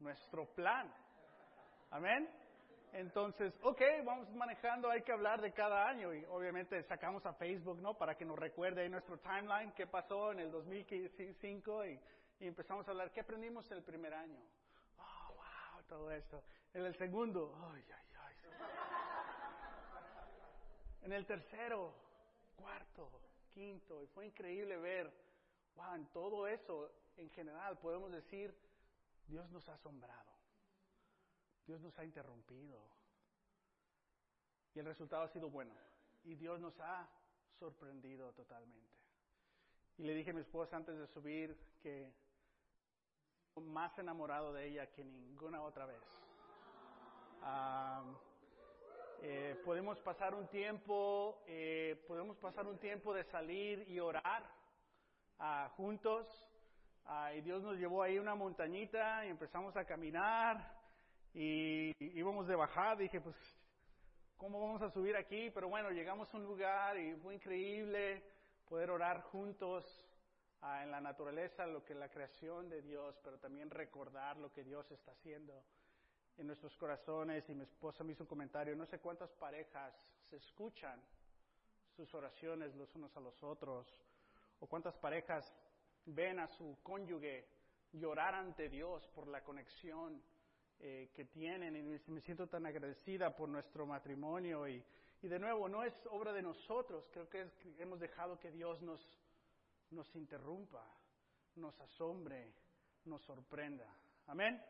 nuestro 0.00 0.52
plan. 0.54 0.92
Amén. 1.90 2.28
Entonces, 2.96 3.52
ok, 3.62 3.82
vamos 4.06 4.30
manejando, 4.34 4.88
hay 4.88 5.02
que 5.02 5.12
hablar 5.12 5.42
de 5.42 5.52
cada 5.52 5.86
año 5.86 6.14
y 6.14 6.24
obviamente 6.30 6.82
sacamos 6.84 7.26
a 7.26 7.34
Facebook, 7.34 7.78
¿no? 7.78 7.92
Para 7.92 8.16
que 8.16 8.24
nos 8.24 8.38
recuerde 8.38 8.86
en 8.86 8.92
nuestro 8.92 9.18
timeline 9.18 9.72
qué 9.72 9.86
pasó 9.86 10.32
en 10.32 10.40
el 10.40 10.50
2005 10.50 11.84
y, 11.84 12.00
y 12.40 12.46
empezamos 12.46 12.88
a 12.88 12.92
hablar, 12.92 13.12
¿qué 13.12 13.20
aprendimos 13.20 13.70
el 13.70 13.82
primer 13.82 14.14
año? 14.14 14.40
Oh, 14.96 15.34
wow, 15.34 15.82
todo 15.86 16.10
esto. 16.10 16.42
En 16.72 16.86
el 16.86 16.96
segundo, 16.96 17.54
ay, 17.70 17.84
ay, 17.86 18.06
ay. 18.18 18.34
En 21.02 21.12
el 21.12 21.26
tercero, 21.26 21.92
cuarto, 22.56 23.10
quinto, 23.52 24.02
y 24.02 24.06
fue 24.06 24.24
increíble 24.24 24.78
ver, 24.78 25.12
wow, 25.74 25.96
en 25.96 26.06
todo 26.12 26.48
eso 26.48 26.90
en 27.18 27.28
general 27.28 27.76
podemos 27.76 28.10
decir, 28.10 28.56
Dios 29.26 29.50
nos 29.50 29.68
ha 29.68 29.74
asombrado, 29.74 30.32
Dios 31.66 31.80
nos 31.80 31.98
ha 31.98 32.04
interrumpido. 32.04 32.80
Y 34.74 34.78
el 34.78 34.86
resultado 34.86 35.24
ha 35.24 35.28
sido 35.28 35.50
bueno. 35.50 35.74
Y 36.24 36.34
Dios 36.34 36.60
nos 36.60 36.78
ha 36.80 37.08
sorprendido 37.58 38.32
totalmente. 38.32 38.94
Y 39.98 40.04
le 40.04 40.14
dije 40.14 40.30
a 40.30 40.34
mi 40.34 40.40
esposa 40.40 40.76
antes 40.76 40.98
de 40.98 41.06
subir 41.08 41.56
que 41.82 42.12
más 43.56 43.98
enamorado 43.98 44.52
de 44.52 44.66
ella 44.66 44.86
que 44.92 45.04
ninguna 45.04 45.62
otra 45.62 45.86
vez. 45.86 46.02
Eh, 49.22 49.60
podemos 49.64 49.98
pasar 50.00 50.34
un 50.34 50.46
tiempo, 50.48 51.42
eh, 51.46 52.04
podemos 52.06 52.36
pasar 52.36 52.66
un 52.66 52.78
tiempo 52.78 53.14
de 53.14 53.24
salir 53.24 53.88
y 53.88 53.98
orar 53.98 54.44
ah, 55.38 55.72
juntos. 55.76 56.26
Ah, 57.06 57.32
y 57.32 57.40
Dios 57.40 57.62
nos 57.62 57.78
llevó 57.78 58.02
ahí 58.02 58.18
una 58.18 58.34
montañita 58.34 59.24
y 59.24 59.30
empezamos 59.30 59.76
a 59.76 59.84
caminar 59.84 60.75
y 61.38 61.92
íbamos 62.18 62.48
de 62.48 62.56
bajada. 62.56 62.96
Dije, 62.96 63.20
pues, 63.20 63.36
¿cómo 64.38 64.58
vamos 64.58 64.80
a 64.80 64.90
subir 64.90 65.14
aquí? 65.16 65.50
Pero 65.50 65.68
bueno, 65.68 65.90
llegamos 65.90 66.32
a 66.32 66.36
un 66.38 66.44
lugar 66.44 66.98
y 66.98 67.14
fue 67.16 67.34
increíble 67.34 68.22
poder 68.66 68.90
orar 68.90 69.20
juntos 69.24 69.84
ah, 70.62 70.82
en 70.82 70.90
la 70.90 70.98
naturaleza, 70.98 71.66
lo 71.66 71.84
que 71.84 71.94
la 71.94 72.08
creación 72.08 72.70
de 72.70 72.80
Dios, 72.80 73.20
pero 73.22 73.38
también 73.38 73.68
recordar 73.68 74.38
lo 74.38 74.50
que 74.50 74.64
Dios 74.64 74.90
está 74.90 75.12
haciendo 75.12 75.62
en 76.38 76.46
nuestros 76.46 76.74
corazones. 76.78 77.46
Y 77.50 77.54
mi 77.54 77.64
esposa 77.64 78.02
me 78.02 78.12
hizo 78.12 78.24
un 78.24 78.28
comentario, 78.28 78.74
no 78.74 78.86
sé 78.86 78.98
cuántas 78.98 79.30
parejas 79.34 79.94
se 80.30 80.36
escuchan 80.36 80.98
sus 81.96 82.14
oraciones 82.14 82.74
los 82.76 82.94
unos 82.94 83.14
a 83.14 83.20
los 83.20 83.42
otros, 83.42 83.86
o 84.60 84.66
cuántas 84.66 84.96
parejas 84.96 85.44
ven 86.06 86.38
a 86.38 86.48
su 86.48 86.78
cónyuge 86.82 87.46
llorar 87.92 88.34
ante 88.34 88.70
Dios 88.70 89.06
por 89.14 89.28
la 89.28 89.44
conexión 89.44 90.22
eh, 90.80 91.10
que 91.14 91.24
tienen 91.24 91.76
y 91.76 92.10
me 92.10 92.20
siento 92.20 92.46
tan 92.46 92.66
agradecida 92.66 93.34
por 93.34 93.48
nuestro 93.48 93.86
matrimonio 93.86 94.68
y, 94.68 94.84
y 95.22 95.28
de 95.28 95.38
nuevo 95.38 95.68
no 95.68 95.82
es 95.82 95.94
obra 96.10 96.32
de 96.32 96.42
nosotros, 96.42 97.08
creo 97.12 97.28
que, 97.28 97.50
hemos 97.78 97.98
dejado 97.98 98.38
que 98.38 98.50
Dios 98.50 98.80
nos, 98.82 99.00
nos 99.90 100.14
interrumpa, 100.14 100.84
nos 101.56 101.78
asombre, 101.80 102.52
nos 103.04 103.22
sorprenda. 103.22 103.88
Amén. 104.26 104.62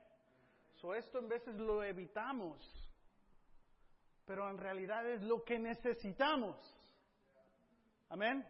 So 0.80 0.94
esto 0.94 1.18
en 1.18 1.28
veces 1.28 1.56
lo 1.56 1.82
evitamos, 1.82 2.56
pero 4.24 4.48
en 4.48 4.58
realidad 4.58 5.08
es 5.10 5.22
lo 5.22 5.42
que 5.42 5.58
necesitamos. 5.58 6.56
Amén. 8.08 8.46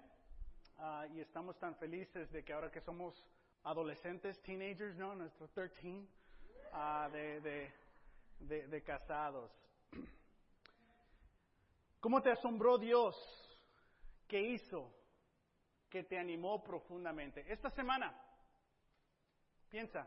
Ah, 0.79 1.07
y 1.13 1.21
estamos 1.21 1.59
tan 1.59 1.75
felices 1.77 2.31
de 2.31 2.45
que 2.45 2.53
ahora 2.53 2.71
que 2.71 2.83
somos 2.83 3.15
adolescentes, 3.63 4.41
teenagers, 4.43 4.97
¿no? 4.97 5.15
Nuestro 5.15 5.49
13, 5.49 6.07
de, 6.77 7.73
de, 8.41 8.69
de, 8.69 8.83
casados. 8.83 9.51
¿Cómo 12.01 12.21
te 12.21 12.31
asombró 12.31 12.77
Dios? 12.77 13.17
¿Qué 14.29 14.41
hizo? 14.41 14.93
Que 15.89 16.05
te 16.05 16.19
animó 16.19 16.63
profundamente. 16.63 17.51
Esta 17.51 17.71
semana, 17.71 18.15
piensa, 19.71 20.07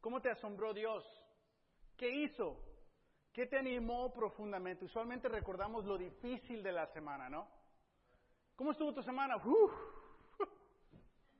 ¿cómo 0.00 0.20
te 0.20 0.30
asombró 0.30 0.72
Dios? 0.72 1.04
¿Qué 1.96 2.08
hizo? 2.08 2.56
¿Qué 3.32 3.46
te 3.46 3.58
animó 3.58 4.12
profundamente? 4.12 4.84
Usualmente 4.84 5.28
recordamos 5.28 5.84
lo 5.84 5.98
difícil 5.98 6.62
de 6.62 6.70
la 6.70 6.86
semana, 6.86 7.28
¿no? 7.28 7.48
¿Cómo 8.54 8.70
estuvo 8.70 8.94
tu 8.94 9.02
semana? 9.02 9.34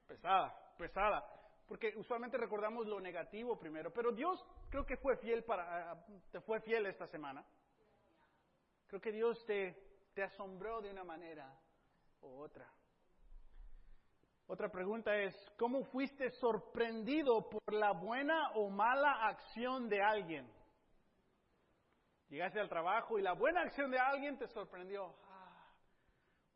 pesada, 0.08 0.74
pesada. 0.76 1.37
Porque 1.68 1.94
usualmente 1.96 2.38
recordamos 2.38 2.86
lo 2.86 2.98
negativo 2.98 3.58
primero, 3.58 3.92
pero 3.92 4.10
Dios 4.10 4.42
creo 4.70 4.86
que 4.86 4.96
fue 4.96 5.16
fiel 5.18 5.44
para, 5.44 6.02
te 6.32 6.40
fue 6.40 6.60
fiel 6.62 6.86
esta 6.86 7.06
semana. 7.06 7.44
Creo 8.86 9.00
que 9.00 9.12
Dios 9.12 9.44
te, 9.44 9.76
te 10.14 10.22
asombró 10.22 10.80
de 10.80 10.90
una 10.90 11.04
manera 11.04 11.54
u 12.22 12.40
otra. 12.40 12.66
Otra 14.46 14.70
pregunta 14.70 15.14
es, 15.14 15.34
¿cómo 15.58 15.84
fuiste 15.84 16.30
sorprendido 16.30 17.50
por 17.50 17.74
la 17.74 17.92
buena 17.92 18.52
o 18.54 18.70
mala 18.70 19.26
acción 19.26 19.90
de 19.90 20.00
alguien? 20.00 20.50
Llegaste 22.30 22.58
al 22.58 22.70
trabajo 22.70 23.18
y 23.18 23.22
la 23.22 23.34
buena 23.34 23.60
acción 23.60 23.90
de 23.90 23.98
alguien 23.98 24.38
te 24.38 24.48
sorprendió 24.48 25.14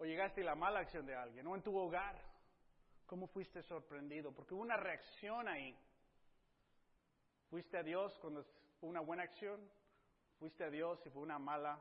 o 0.02 0.04
llegaste 0.04 0.40
a 0.40 0.46
la 0.46 0.54
mala 0.56 0.80
acción 0.80 1.06
de 1.06 1.14
alguien, 1.14 1.46
o 1.46 1.54
en 1.54 1.62
tu 1.62 1.76
hogar, 1.76 2.20
¿cómo 3.12 3.26
fuiste 3.26 3.62
sorprendido? 3.64 4.32
Porque 4.32 4.54
hubo 4.54 4.62
una 4.62 4.78
reacción 4.78 5.46
ahí. 5.46 5.76
¿Fuiste 7.50 7.76
a 7.76 7.82
Dios 7.82 8.18
cuando 8.22 8.42
fue 8.80 8.88
una 8.88 9.00
buena 9.00 9.24
acción? 9.24 9.60
¿Fuiste 10.38 10.64
a 10.64 10.70
Dios 10.70 10.98
y 11.04 11.10
fue 11.10 11.20
una 11.20 11.38
mala 11.38 11.78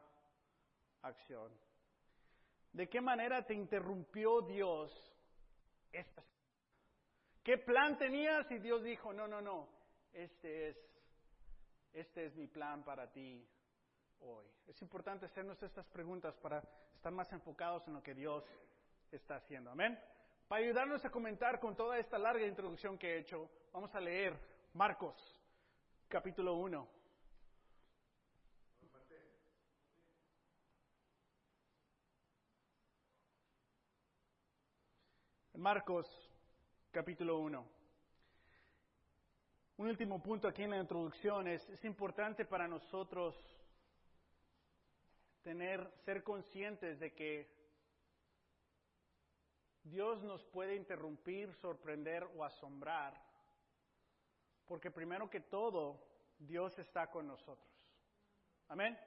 acción? 1.04 1.50
¿De 2.74 2.90
qué 2.90 3.00
manera 3.00 3.46
te 3.46 3.54
interrumpió 3.54 4.42
Dios 4.42 4.92
esta 5.94 6.22
¿Qué 7.46 7.58
plan 7.60 7.98
tenías? 7.98 8.52
Y 8.52 8.60
Dios 8.60 8.84
dijo, 8.84 9.14
no, 9.14 9.26
no, 9.26 9.40
no, 9.40 9.70
este 10.12 10.68
es, 10.68 10.78
este 11.94 12.26
es 12.26 12.36
mi 12.36 12.48
plan 12.48 12.84
para 12.84 13.10
ti 13.10 13.48
hoy. 14.20 14.48
Es 14.68 14.82
importante 14.82 15.28
hacernos 15.28 15.64
estas 15.64 15.88
preguntas 15.88 16.36
para 16.40 16.62
estar 16.94 17.14
más 17.14 17.32
enfocados 17.32 17.88
en 17.88 17.94
lo 17.94 18.04
que 18.04 18.14
Dios 18.14 18.44
está 19.14 19.38
haciendo. 19.38 19.72
Amén. 19.72 19.98
Para 20.52 20.66
ayudarnos 20.66 21.06
a 21.06 21.10
comentar 21.10 21.62
con 21.62 21.78
toda 21.78 21.98
esta 21.98 22.18
larga 22.18 22.46
introducción 22.46 22.98
que 22.98 23.08
he 23.08 23.20
hecho, 23.20 23.50
vamos 23.72 23.96
a 23.96 24.02
leer 24.02 24.38
Marcos, 24.74 25.16
capítulo 26.10 26.56
1. 26.56 26.88
Marcos, 35.54 36.06
capítulo 36.92 37.40
1. 37.40 37.66
Un 39.78 39.88
último 39.88 40.22
punto 40.22 40.50
aquí 40.50 40.64
en 40.64 40.72
la 40.72 40.80
introducción 40.80 41.48
es, 41.48 41.70
es 41.70 41.86
importante 41.86 42.44
para 42.44 42.68
nosotros 42.68 43.38
tener, 45.44 45.90
ser 46.04 46.24
conscientes 46.24 47.00
de 47.00 47.14
que 47.14 47.61
Dios 49.84 50.22
nos 50.24 50.44
puede 50.46 50.76
interrumpir, 50.76 51.54
sorprender 51.56 52.24
o 52.36 52.44
asombrar, 52.44 53.20
porque 54.66 54.92
primero 54.92 55.30
que 55.30 55.42
todo, 55.42 56.00
Dios 56.38 56.78
está 56.80 57.08
con 57.08 57.28
nosotros. 57.28 57.68
Amén. 58.68 58.98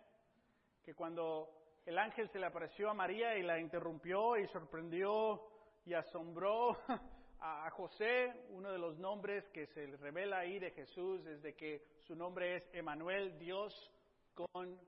Que 0.83 0.95
cuando 0.95 1.81
el 1.87 1.99
ángel 1.99 2.29
se 2.29 2.39
le 2.39 2.47
apareció 2.47 2.91
a 2.91 2.95
María 2.95 3.37
y 3.37 3.43
la 3.43 3.59
interrumpió 3.59 4.37
y 4.37 4.47
sorprendió 4.49 5.43
y 5.85 5.95
asombró 5.95 6.77
a 7.41 7.71
José, 7.71 8.47
uno 8.51 8.73
de 8.73 8.79
los 8.79 8.99
nombres 8.99 9.49
que 9.51 9.67
se 9.69 9.87
revela 9.99 10.39
ahí 10.39 10.59
de 10.59 10.71
Jesús 10.71 11.25
es 11.27 11.43
de 11.43 11.55
que 11.55 11.87
su 12.01 12.15
nombre 12.15 12.57
es 12.57 12.69
Emanuel, 12.73 13.39
Dios 13.39 13.91
con 14.35 14.81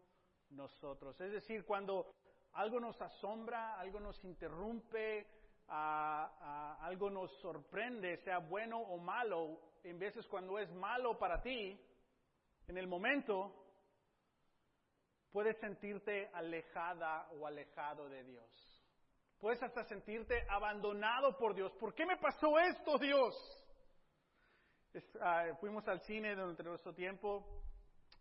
nosotros. 0.50 1.20
Es 1.20 1.32
decir, 1.32 1.64
cuando 1.64 2.14
algo 2.52 2.80
nos 2.80 3.00
asombra, 3.00 3.78
algo 3.78 4.00
nos 4.00 4.22
interrumpe, 4.24 5.26
algo 5.68 7.10
nos 7.10 7.30
sorprende, 7.40 8.16
sea 8.18 8.38
bueno 8.38 8.78
o 8.78 8.98
malo, 8.98 9.60
en 9.82 9.98
veces 9.98 10.26
cuando 10.26 10.58
es 10.58 10.70
malo 10.72 11.18
para 11.18 11.40
ti, 11.40 11.80
en 12.68 12.78
el 12.78 12.86
momento, 12.86 13.54
puedes 15.30 15.56
sentirte 15.58 16.30
alejada 16.32 17.28
o 17.32 17.46
alejado 17.46 18.08
de 18.08 18.24
Dios. 18.24 18.84
Puedes 19.38 19.62
hasta 19.62 19.84
sentirte 19.84 20.46
abandonado 20.48 21.36
por 21.36 21.54
Dios. 21.54 21.72
¿Por 21.74 21.94
qué 21.94 22.06
me 22.06 22.16
pasó 22.16 22.58
esto, 22.58 22.98
Dios? 22.98 23.34
Ah, 25.20 25.44
fuimos 25.60 25.86
al 25.88 26.00
cine 26.00 26.34
durante 26.34 26.62
nuestro 26.62 26.94
tiempo 26.94 27.44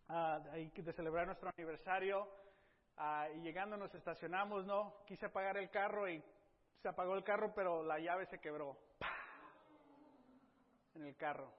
uh, 0.10 0.42
de 0.52 0.94
celebrar 0.94 1.26
nuestro 1.26 1.50
aniversario 1.58 2.28
ah, 2.98 3.30
y 3.34 3.40
llegando 3.40 3.78
nos 3.78 3.96
estacionamos, 3.96 4.66
¿no? 4.66 5.06
Quise 5.06 5.28
apagar 5.28 5.58
el 5.58 5.70
carro 5.70 6.10
y 6.10 6.22
se 6.86 6.90
apagó 6.90 7.16
el 7.16 7.24
carro, 7.24 7.52
pero 7.52 7.82
la 7.82 7.98
llave 7.98 8.28
se 8.28 8.38
quebró. 8.38 8.78
En 10.94 11.04
el 11.04 11.16
carro. 11.16 11.52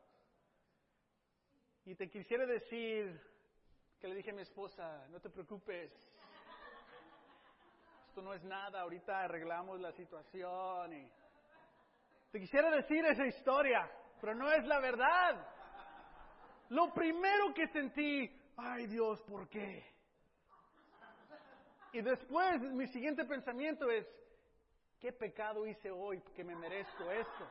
Y 1.84 1.96
te 1.96 2.08
quisiera 2.08 2.46
decir 2.46 3.20
que 3.98 4.06
le 4.06 4.14
dije 4.14 4.30
a 4.30 4.34
mi 4.34 4.42
esposa, 4.42 5.04
no 5.08 5.18
te 5.18 5.28
preocupes, 5.28 5.90
esto 8.06 8.22
no 8.22 8.34
es 8.34 8.44
nada, 8.44 8.82
ahorita 8.82 9.22
arreglamos 9.22 9.80
la 9.80 9.90
situación. 9.90 11.10
Te 12.30 12.38
quisiera 12.38 12.70
decir 12.70 13.04
esa 13.04 13.26
historia, 13.26 13.90
pero 14.20 14.32
no 14.32 14.48
es 14.52 14.64
la 14.64 14.78
verdad. 14.78 15.44
Lo 16.68 16.94
primero 16.94 17.52
que 17.52 17.66
sentí, 17.66 18.30
ay 18.56 18.86
Dios, 18.86 19.20
¿por 19.22 19.48
qué? 19.48 19.84
Y 21.94 22.00
después 22.00 22.60
mi 22.60 22.86
siguiente 22.86 23.24
pensamiento 23.24 23.90
es, 23.90 24.06
¿qué 25.00 25.12
pecado 25.12 25.66
hice 25.66 25.90
hoy 25.90 26.20
que 26.34 26.44
me 26.44 26.54
merezco 26.54 27.10
esto? 27.10 27.46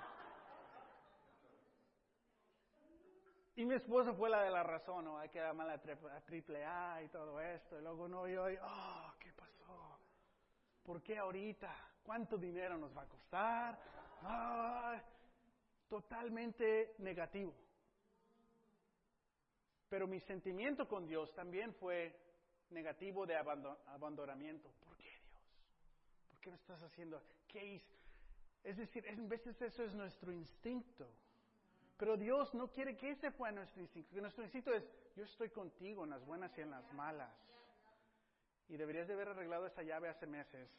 Y 3.58 3.66
mi 3.66 3.76
esposa 3.76 4.14
fue 4.14 4.30
la 4.30 4.44
de 4.44 4.52
la 4.52 4.64
razón, 4.64 5.06
¿no? 5.06 5.18
Hay 5.18 5.30
que 5.30 5.40
llamar 5.40 5.70
a 5.70 6.22
triple 6.22 6.66
A 6.66 7.02
y 7.02 7.08
todo 7.08 7.40
esto. 7.40 7.80
Y 7.80 7.82
luego 7.82 8.08
no, 8.08 8.28
yo, 8.28 8.46
oh, 8.62 9.14
¿qué 9.18 9.32
pasó? 9.32 9.98
¿Por 10.84 11.02
qué 11.02 11.18
ahorita? 11.18 11.74
¿Cuánto 12.04 12.38
dinero 12.38 12.78
nos 12.78 12.96
va 12.96 13.04
a 13.04 13.08
costar? 13.08 13.80
totalmente 15.88 16.96
negativo. 16.98 17.54
Pero 19.88 20.08
mi 20.08 20.20
sentimiento 20.20 20.88
con 20.88 21.06
Dios 21.08 21.34
también 21.36 21.74
fue 21.76 22.14
negativo 22.72 23.26
de 23.26 23.36
abandonamiento. 23.36 24.70
¿Por 24.84 24.98
qué 24.98 25.04
Dios? 25.04 25.40
¿Por 26.32 26.40
qué 26.40 26.50
me 26.50 26.56
estás 26.58 26.82
haciendo? 26.82 27.22
Es 28.64 28.78
decir, 28.78 29.06
en 29.08 29.30
veces 29.30 29.62
eso 29.62 29.84
es 29.84 29.94
nuestro 29.94 30.32
instinto. 30.32 31.08
Pero 31.98 32.18
Dios 32.18 32.54
no 32.54 32.70
quiere 32.72 32.98
que 32.98 33.12
ese 33.12 33.32
fuera 33.32 33.54
nuestro 33.54 33.82
instinto. 33.82 34.20
nuestro 34.20 34.44
instinto 34.44 34.74
es, 34.74 34.84
yo 35.16 35.24
estoy 35.24 35.50
contigo 35.50 36.04
en 36.04 36.10
las 36.10 36.26
buenas 36.26 36.56
y 36.58 36.62
en 36.62 36.72
las 36.72 36.92
malas. 36.94 37.34
Y 38.68 38.76
deberías 38.76 39.08
de 39.08 39.14
haber 39.14 39.30
arreglado 39.30 39.68
esa 39.68 39.84
llave 39.84 40.10
hace 40.10 40.26
meses. 40.26 40.70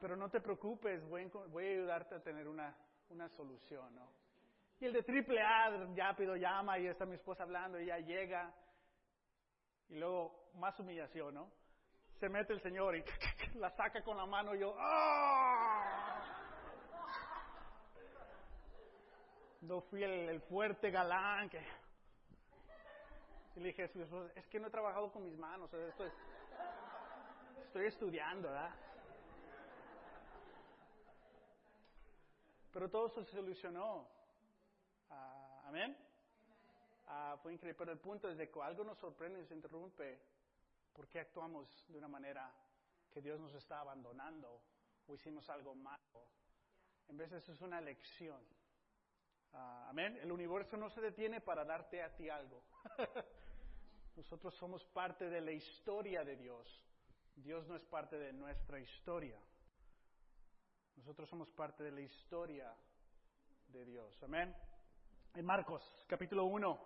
Pero 0.00 0.16
no 0.16 0.28
te 0.30 0.40
preocupes, 0.40 1.04
voy, 1.08 1.22
a 1.22 1.70
ayudarte 1.70 2.16
a 2.16 2.22
tener 2.22 2.46
una, 2.46 2.76
una 3.08 3.28
solución, 3.30 3.94
¿no? 3.94 4.08
Y 4.80 4.84
el 4.84 4.92
de 4.92 5.02
triple 5.02 5.40
A, 5.40 5.70
rápido 5.96 6.36
llama 6.36 6.78
y 6.78 6.88
está 6.88 7.06
mi 7.06 7.14
esposa 7.14 7.44
hablando 7.44 7.80
y 7.80 7.86
ya 7.86 7.98
llega. 7.98 8.52
Y 9.88 9.96
luego, 9.96 10.50
más 10.54 10.78
humillación, 10.78 11.34
¿no? 11.34 11.61
Se 12.22 12.28
mete 12.28 12.52
el 12.52 12.60
Señor 12.60 12.94
y 12.94 13.04
la 13.58 13.68
saca 13.70 14.00
con 14.04 14.16
la 14.16 14.24
mano 14.24 14.54
y 14.54 14.60
yo, 14.60 14.76
¡ah! 14.78 16.22
No 19.62 19.80
fui 19.80 20.04
el, 20.04 20.40
fuerte 20.42 20.92
galán 20.92 21.50
que... 21.50 21.58
Y 23.56 23.60
le 23.60 23.70
dije 23.70 23.90
es 24.36 24.46
que 24.46 24.60
no 24.60 24.68
he 24.68 24.70
trabajado 24.70 25.10
con 25.10 25.24
mis 25.24 25.36
manos, 25.36 25.74
esto 25.74 26.04
estoy 27.64 27.86
estudiando, 27.86 28.46
¿verdad? 28.46 28.70
Pero 32.72 32.88
todo 32.88 33.08
se 33.08 33.24
solucionó. 33.32 34.06
Ah, 35.10 35.62
amén. 35.66 35.96
Ah, 37.08 37.36
fue 37.42 37.54
increíble. 37.54 37.76
Pero 37.76 37.90
el 37.90 37.98
punto 37.98 38.28
es 38.28 38.38
de 38.38 38.48
que 38.48 38.62
algo 38.62 38.84
nos 38.84 38.96
sorprende 38.98 39.40
y 39.40 39.46
se 39.46 39.54
interrumpe. 39.54 40.20
¿Por 40.92 41.08
qué 41.08 41.20
actuamos 41.20 41.68
de 41.88 41.98
una 41.98 42.08
manera 42.08 42.52
que 43.10 43.20
Dios 43.20 43.40
nos 43.40 43.54
está 43.54 43.80
abandonando 43.80 44.62
o 45.06 45.14
hicimos 45.14 45.48
algo 45.48 45.74
malo? 45.74 46.28
En 47.08 47.16
vez 47.16 47.30
de 47.30 47.38
eso 47.38 47.52
es 47.52 47.60
una 47.60 47.80
lección. 47.80 48.42
Ah, 49.52 49.86
amén. 49.88 50.18
El 50.22 50.32
universo 50.32 50.76
no 50.76 50.90
se 50.90 51.00
detiene 51.00 51.40
para 51.40 51.64
darte 51.64 52.02
a 52.02 52.14
ti 52.14 52.28
algo. 52.28 52.62
Nosotros 54.16 54.54
somos 54.56 54.84
parte 54.86 55.28
de 55.28 55.40
la 55.40 55.52
historia 55.52 56.24
de 56.24 56.36
Dios. 56.36 56.68
Dios 57.36 57.66
no 57.66 57.76
es 57.76 57.84
parte 57.84 58.18
de 58.18 58.32
nuestra 58.32 58.78
historia. 58.78 59.38
Nosotros 60.96 61.28
somos 61.28 61.50
parte 61.50 61.82
de 61.82 61.90
la 61.90 62.02
historia 62.02 62.74
de 63.68 63.84
Dios. 63.84 64.22
Amén. 64.22 64.54
En 65.34 65.46
Marcos, 65.46 65.82
capítulo 66.06 66.44
1, 66.44 66.80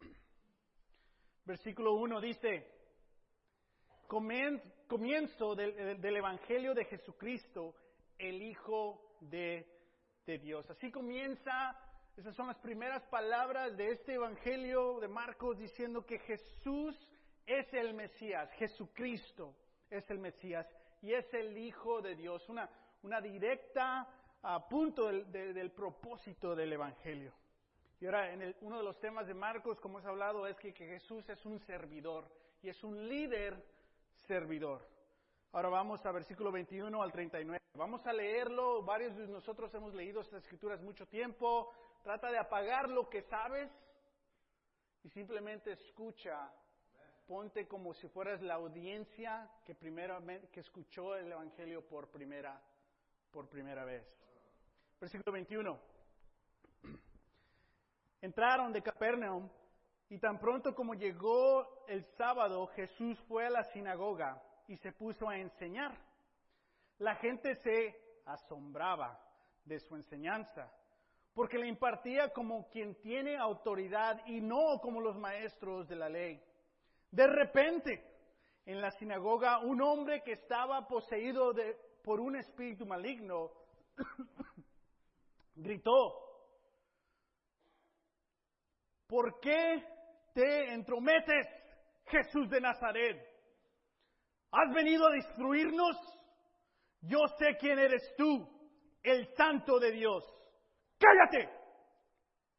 versículo 1.44 1.94
1 1.94 2.20
dice, 2.20 2.73
comienzo 4.06 5.54
del, 5.54 6.16
Evangelio 6.16 6.74
de 6.74 6.84
Jesucristo, 6.84 7.74
el 8.18 8.42
Hijo 8.42 9.16
de, 9.20 9.66
Dios. 10.26 10.68
Así 10.70 10.90
comienza, 10.90 11.78
esas 12.16 12.34
son 12.34 12.46
las 12.46 12.58
primeras 12.58 13.02
palabras 13.04 13.76
de 13.76 13.90
este 13.90 14.14
Evangelio 14.14 15.00
de 15.00 15.08
Marcos 15.08 15.58
diciendo 15.58 16.06
que 16.06 16.18
Jesús 16.20 16.96
es 17.46 17.72
el 17.74 17.92
Mesías, 17.92 18.50
Jesucristo 18.52 19.54
es 19.90 20.08
el 20.10 20.18
Mesías 20.18 20.66
y 21.02 21.12
es 21.12 21.32
el 21.34 21.58
Hijo 21.58 22.00
de 22.00 22.16
Dios. 22.16 22.48
Una, 22.48 22.70
una 23.02 23.20
directa 23.20 24.08
a 24.44 24.68
punto 24.68 25.08
del, 25.08 25.70
propósito 25.70 26.54
del 26.54 26.72
Evangelio. 26.72 27.32
Y 28.00 28.06
ahora, 28.06 28.32
en 28.32 28.54
uno 28.60 28.78
de 28.78 28.82
los 28.84 29.00
temas 29.00 29.26
de 29.26 29.32
Marcos, 29.32 29.80
como 29.80 29.98
hemos 29.98 30.08
hablado, 30.08 30.46
es 30.46 30.56
que, 30.58 30.72
Jesús 30.72 31.26
es 31.28 31.44
un 31.46 31.58
servidor 31.60 32.28
y 32.62 32.68
es 32.68 32.84
un 32.84 33.08
líder 33.08 33.62
servidor. 34.26 34.86
Ahora 35.52 35.68
vamos 35.68 36.04
a 36.04 36.12
versículo 36.12 36.50
21 36.50 37.02
al 37.02 37.12
39. 37.12 37.60
Vamos 37.74 38.06
a 38.06 38.12
leerlo. 38.12 38.82
Varios 38.82 39.16
de 39.16 39.28
nosotros 39.28 39.72
hemos 39.74 39.94
leído 39.94 40.20
estas 40.20 40.42
escrituras 40.42 40.80
mucho 40.82 41.06
tiempo. 41.06 41.72
Trata 42.02 42.30
de 42.30 42.38
apagar 42.38 42.88
lo 42.88 43.08
que 43.08 43.22
sabes 43.22 43.70
y 45.02 45.08
simplemente 45.10 45.72
escucha. 45.72 46.52
Ponte 47.26 47.66
como 47.66 47.94
si 47.94 48.08
fueras 48.08 48.42
la 48.42 48.54
audiencia 48.54 49.48
que, 49.64 49.74
primeramente, 49.74 50.48
que 50.48 50.60
escuchó 50.60 51.16
el 51.16 51.32
Evangelio 51.32 51.82
por 51.86 52.08
primera 52.08 52.60
por 53.30 53.48
primera 53.48 53.84
vez. 53.84 54.06
Versículo 55.00 55.32
21. 55.32 55.80
Entraron 58.20 58.72
de 58.72 58.82
Capernaum 58.82 59.48
y 60.14 60.18
tan 60.18 60.38
pronto 60.38 60.76
como 60.76 60.94
llegó 60.94 61.84
el 61.88 62.04
sábado, 62.16 62.68
Jesús 62.68 63.18
fue 63.26 63.46
a 63.46 63.50
la 63.50 63.64
sinagoga 63.72 64.40
y 64.68 64.76
se 64.76 64.92
puso 64.92 65.28
a 65.28 65.36
enseñar. 65.36 65.92
La 66.98 67.16
gente 67.16 67.56
se 67.56 67.96
asombraba 68.24 69.18
de 69.64 69.80
su 69.80 69.96
enseñanza, 69.96 70.72
porque 71.34 71.58
le 71.58 71.66
impartía 71.66 72.32
como 72.32 72.68
quien 72.68 72.94
tiene 73.00 73.36
autoridad 73.36 74.24
y 74.26 74.40
no 74.40 74.78
como 74.80 75.00
los 75.00 75.16
maestros 75.16 75.88
de 75.88 75.96
la 75.96 76.08
ley. 76.08 76.40
De 77.10 77.26
repente, 77.26 78.00
en 78.66 78.80
la 78.80 78.92
sinagoga, 78.92 79.58
un 79.58 79.82
hombre 79.82 80.22
que 80.22 80.34
estaba 80.34 80.86
poseído 80.86 81.52
de 81.52 81.76
por 82.04 82.20
un 82.20 82.36
espíritu 82.36 82.86
maligno, 82.86 83.50
gritó, 85.56 86.20
¿por 89.08 89.40
qué 89.40 89.93
te 90.34 90.74
entrometes, 90.74 91.46
Jesús 92.06 92.50
de 92.50 92.60
Nazaret? 92.60 93.16
¿Has 94.50 94.74
venido 94.74 95.06
a 95.06 95.12
destruirnos? 95.12 95.96
Yo 97.00 97.18
sé 97.38 97.56
quién 97.58 97.78
eres 97.78 98.14
tú, 98.16 98.46
el 99.02 99.26
santo 99.34 99.78
de 99.78 99.92
Dios. 99.92 100.24
Cállate. 100.98 101.50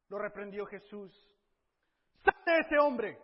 Lo 0.09 0.17
reprendió 0.17 0.65
Jesús. 0.65 1.11
Sale 2.23 2.59
ese 2.59 2.77
hombre. 2.79 3.19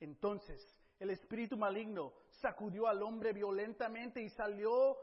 Entonces 0.00 0.74
el 0.98 1.10
espíritu 1.10 1.56
maligno 1.56 2.12
sacudió 2.30 2.86
al 2.86 3.02
hombre 3.02 3.32
violentamente 3.32 4.22
y 4.22 4.28
salió 4.30 4.96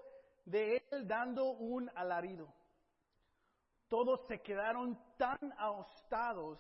de 0.46 0.84
él 0.92 1.08
dando 1.08 1.52
un 1.52 1.90
alarido. 1.96 2.54
Todos 3.88 4.26
se 4.28 4.42
quedaron 4.42 4.98
tan 5.18 5.54
asustados 5.58 6.60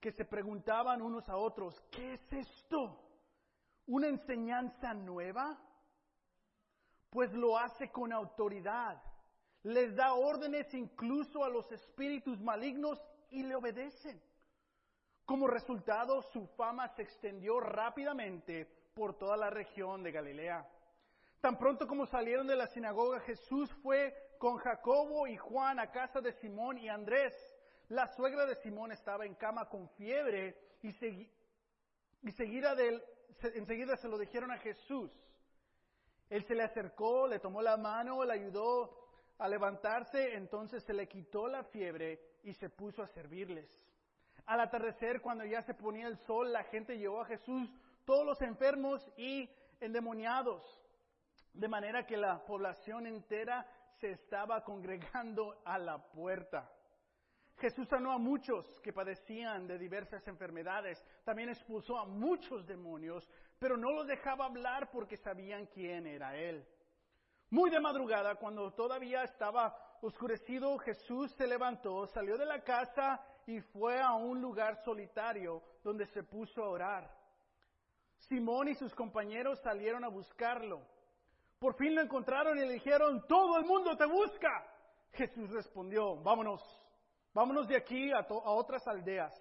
que 0.00 0.12
se 0.12 0.24
preguntaban 0.24 1.02
unos 1.02 1.28
a 1.28 1.36
otros, 1.36 1.80
¿qué 1.90 2.14
es 2.14 2.32
esto? 2.32 3.00
¿Una 3.86 4.08
enseñanza 4.08 4.94
nueva? 4.94 5.58
Pues 7.10 7.32
lo 7.32 7.58
hace 7.58 7.90
con 7.90 8.12
autoridad. 8.12 9.02
Les 9.62 9.96
da 9.96 10.14
órdenes 10.14 10.72
incluso 10.74 11.42
a 11.44 11.48
los 11.48 11.70
espíritus 11.72 12.40
malignos 12.40 13.00
y 13.30 13.42
le 13.42 13.56
obedecen. 13.56 14.22
Como 15.24 15.46
resultado, 15.46 16.22
su 16.22 16.46
fama 16.48 16.88
se 16.88 17.02
extendió 17.02 17.60
rápidamente 17.60 18.66
por 18.94 19.18
toda 19.18 19.36
la 19.36 19.50
región 19.50 20.02
de 20.02 20.12
Galilea. 20.12 20.66
Tan 21.40 21.58
pronto 21.58 21.86
como 21.86 22.06
salieron 22.06 22.46
de 22.46 22.56
la 22.56 22.66
sinagoga, 22.66 23.20
Jesús 23.20 23.70
fue 23.82 24.14
con 24.38 24.56
Jacobo 24.56 25.26
y 25.26 25.36
Juan 25.36 25.78
a 25.78 25.90
casa 25.90 26.20
de 26.20 26.32
Simón 26.32 26.78
y 26.78 26.88
Andrés. 26.88 27.34
La 27.88 28.06
suegra 28.14 28.44
de 28.46 28.56
Simón 28.56 28.92
estaba 28.92 29.24
en 29.24 29.34
cama 29.34 29.68
con 29.68 29.88
fiebre 29.90 30.56
y, 30.82 30.88
enseguida 32.22 32.76
se 33.96 34.08
lo 34.08 34.18
dijeron 34.18 34.50
a 34.50 34.58
Jesús. 34.58 35.10
Él 36.28 36.44
se 36.44 36.54
le 36.54 36.64
acercó, 36.64 37.26
le 37.26 37.38
tomó 37.38 37.62
la 37.62 37.76
mano, 37.76 38.22
le 38.24 38.34
ayudó 38.34 39.08
a 39.38 39.48
levantarse, 39.48 40.34
entonces 40.34 40.84
se 40.84 40.92
le 40.92 41.08
quitó 41.08 41.48
la 41.48 41.64
fiebre 41.64 42.20
y 42.42 42.52
se 42.54 42.68
puso 42.68 43.02
a 43.02 43.08
servirles. 43.08 43.70
Al 44.44 44.60
atardecer, 44.60 45.20
cuando 45.22 45.44
ya 45.44 45.62
se 45.62 45.74
ponía 45.74 46.06
el 46.08 46.18
sol, 46.18 46.52
la 46.52 46.64
gente 46.64 46.98
llevó 46.98 47.22
a 47.22 47.26
Jesús 47.26 47.70
todos 48.04 48.26
los 48.26 48.40
enfermos 48.42 49.06
y 49.16 49.48
endemoniados 49.80 50.62
de 51.54 51.68
manera 51.68 52.06
que 52.06 52.16
la 52.16 52.44
población 52.44 53.06
entera 53.06 53.66
se 54.00 54.10
estaba 54.10 54.62
congregando 54.62 55.60
a 55.64 55.78
la 55.78 55.98
puerta. 55.98 56.70
Jesús 57.58 57.88
sanó 57.88 58.12
a 58.12 58.18
muchos 58.18 58.64
que 58.80 58.92
padecían 58.92 59.66
de 59.66 59.78
diversas 59.78 60.26
enfermedades, 60.28 61.04
también 61.24 61.48
expulsó 61.48 61.98
a 61.98 62.06
muchos 62.06 62.66
demonios, 62.66 63.28
pero 63.58 63.76
no 63.76 63.90
los 63.90 64.06
dejaba 64.06 64.46
hablar 64.46 64.90
porque 64.90 65.16
sabían 65.16 65.66
quién 65.66 66.06
era 66.06 66.36
Él. 66.36 66.64
Muy 67.50 67.70
de 67.70 67.80
madrugada, 67.80 68.36
cuando 68.36 68.72
todavía 68.74 69.24
estaba 69.24 69.76
oscurecido, 70.02 70.78
Jesús 70.78 71.32
se 71.32 71.46
levantó, 71.46 72.06
salió 72.06 72.36
de 72.36 72.46
la 72.46 72.62
casa 72.62 73.20
y 73.46 73.60
fue 73.60 74.00
a 74.00 74.14
un 74.14 74.40
lugar 74.40 74.76
solitario 74.84 75.62
donde 75.82 76.06
se 76.06 76.22
puso 76.22 76.62
a 76.62 76.68
orar. 76.68 77.18
Simón 78.28 78.68
y 78.68 78.74
sus 78.74 78.94
compañeros 78.94 79.58
salieron 79.62 80.04
a 80.04 80.08
buscarlo. 80.08 80.82
Por 81.58 81.74
fin 81.74 81.94
lo 81.94 82.02
encontraron 82.02 82.56
y 82.58 82.66
le 82.66 82.74
dijeron, 82.74 83.26
todo 83.26 83.58
el 83.58 83.64
mundo 83.64 83.96
te 83.96 84.06
busca. 84.06 84.48
Jesús 85.12 85.50
respondió, 85.50 86.16
vámonos, 86.22 86.62
vámonos 87.32 87.68
de 87.68 87.76
aquí 87.76 88.10
a, 88.12 88.26
otras 88.28 88.86
aldeas 88.86 89.32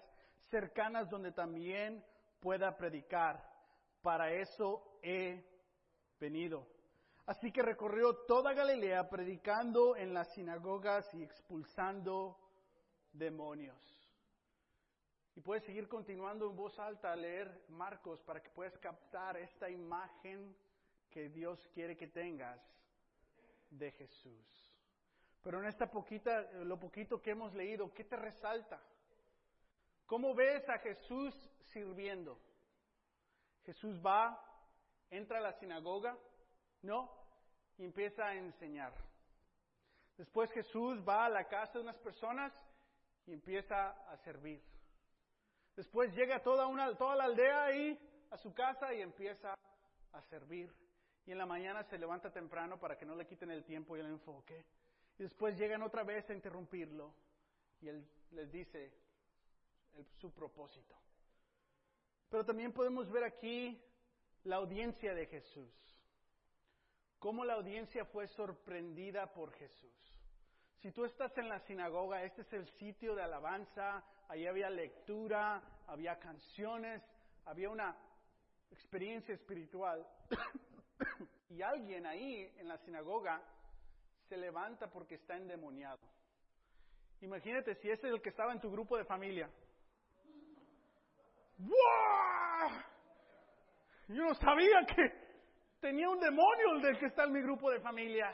cercanas 0.50 1.10
donde 1.10 1.32
también 1.32 2.04
pueda 2.40 2.76
predicar. 2.76 3.44
Para 4.02 4.32
eso 4.32 5.00
he 5.02 5.44
venido. 6.20 6.68
Así 7.26 7.52
que 7.52 7.62
recorrió 7.62 8.16
toda 8.26 8.54
Galilea 8.54 9.10
predicando 9.10 9.96
en 9.98 10.14
las 10.14 10.34
sinagogas 10.34 11.14
y 11.14 11.24
expulsando 11.24 12.38
demonios. 13.12 13.78
Y 15.36 15.42
puedes 15.42 15.64
seguir 15.66 15.88
continuando 15.88 16.50
en 16.50 16.56
voz 16.56 16.80
alta 16.80 17.12
a 17.12 17.16
leer 17.16 17.66
Marcos 17.70 18.22
para 18.24 18.42
que 18.42 18.50
puedas 18.50 18.78
captar 18.80 19.38
esta 19.38 19.70
imagen 19.70 20.56
que 21.12 21.30
Dios 21.30 21.60
quiere 21.74 21.96
que 21.96 22.08
tengas 22.08 22.60
de 23.70 23.92
Jesús. 23.92 24.67
Pero 25.48 25.62
en 25.62 25.68
esta 25.68 25.90
poquita, 25.90 26.42
lo 26.66 26.78
poquito 26.78 27.22
que 27.22 27.32
hemos 27.32 27.54
leído, 27.54 27.94
¿qué 27.94 28.04
te 28.04 28.18
resalta? 28.18 28.82
¿Cómo 30.06 30.36
ves 30.36 30.68
a 30.68 30.78
Jesús 30.80 31.34
sirviendo? 31.72 32.38
Jesús 33.64 33.98
va, 34.06 34.38
entra 35.10 35.38
a 35.38 35.42
la 35.42 35.54
sinagoga, 35.54 36.18
¿no? 36.82 37.10
Y 37.78 37.86
empieza 37.86 38.26
a 38.26 38.36
enseñar. 38.36 38.92
Después 40.18 40.52
Jesús 40.52 41.02
va 41.08 41.28
a 41.28 41.30
la 41.30 41.48
casa 41.48 41.78
de 41.78 41.86
unas 41.86 41.98
personas 42.00 42.52
y 43.26 43.32
empieza 43.32 43.92
a 44.12 44.18
servir. 44.18 44.62
Después 45.78 46.14
llega 46.14 46.44
toda, 46.44 46.68
una, 46.68 46.94
toda 46.98 47.16
la 47.16 47.24
aldea 47.24 47.64
ahí 47.64 47.98
a 48.32 48.38
su 48.38 48.54
casa 48.54 48.94
y 48.94 49.00
empieza 49.00 49.54
a 50.12 50.22
servir. 50.24 50.70
Y 51.26 51.32
en 51.32 51.38
la 51.38 51.46
mañana 51.46 51.86
se 51.86 51.98
levanta 51.98 52.34
temprano 52.34 52.78
para 52.78 52.98
que 52.98 53.06
no 53.06 53.16
le 53.16 53.26
quiten 53.26 53.50
el 53.50 53.64
tiempo 53.64 53.96
y 53.96 54.02
el 54.02 54.08
enfoque. 54.08 54.66
Y 55.18 55.24
después 55.24 55.58
llegan 55.58 55.82
otra 55.82 56.04
vez 56.04 56.30
a 56.30 56.34
interrumpirlo 56.34 57.14
y 57.82 57.88
él 57.88 58.08
les 58.32 58.52
dice 58.52 58.94
su 60.20 60.32
propósito. 60.32 60.96
Pero 62.30 62.46
también 62.46 62.74
podemos 62.74 63.10
ver 63.10 63.24
aquí 63.24 63.82
la 64.44 64.58
audiencia 64.58 65.14
de 65.14 65.26
Jesús. 65.26 65.74
Cómo 67.20 67.46
la 67.46 67.54
audiencia 67.54 68.06
fue 68.06 68.28
sorprendida 68.28 69.34
por 69.34 69.52
Jesús. 69.54 69.92
Si 70.82 70.92
tú 70.92 71.06
estás 71.06 71.36
en 71.38 71.50
la 71.50 71.60
sinagoga, 71.62 72.24
este 72.24 72.44
es 72.44 72.54
el 72.54 72.68
sitio 72.78 73.16
de 73.16 73.24
alabanza, 73.24 74.04
ahí 74.28 74.46
había 74.46 74.70
lectura, 74.70 75.64
había 75.88 76.20
canciones, 76.20 77.02
había 77.46 77.70
una 77.70 77.98
experiencia 78.70 79.34
espiritual. 79.34 80.06
y 81.50 81.62
alguien 81.64 82.06
ahí 82.06 82.54
en 82.58 82.68
la 82.68 82.78
sinagoga 82.80 83.42
se 84.28 84.38
levanta 84.38 84.90
porque 84.90 85.16
está 85.16 85.36
endemoniado. 85.36 86.00
Imagínate 87.22 87.76
si 87.76 87.90
ese 87.90 88.08
es 88.08 88.14
el 88.14 88.22
que 88.22 88.30
estaba 88.30 88.54
en 88.54 88.62
tu 88.62 88.72
grupo 88.72 88.98
de 88.98 89.06
familia. 89.06 89.50
¡Wow! 91.58 92.72
Yo 94.10 94.24
no 94.24 94.36
sabía 94.36 94.86
que 94.86 95.12
tenía 95.80 96.10
un 96.10 96.20
demonio 96.20 96.74
el 96.74 96.82
del 96.82 97.00
que 97.00 97.08
está 97.08 97.24
en 97.24 97.34
mi 97.34 97.42
grupo 97.42 97.72
de 97.72 97.80
familia. 97.80 98.32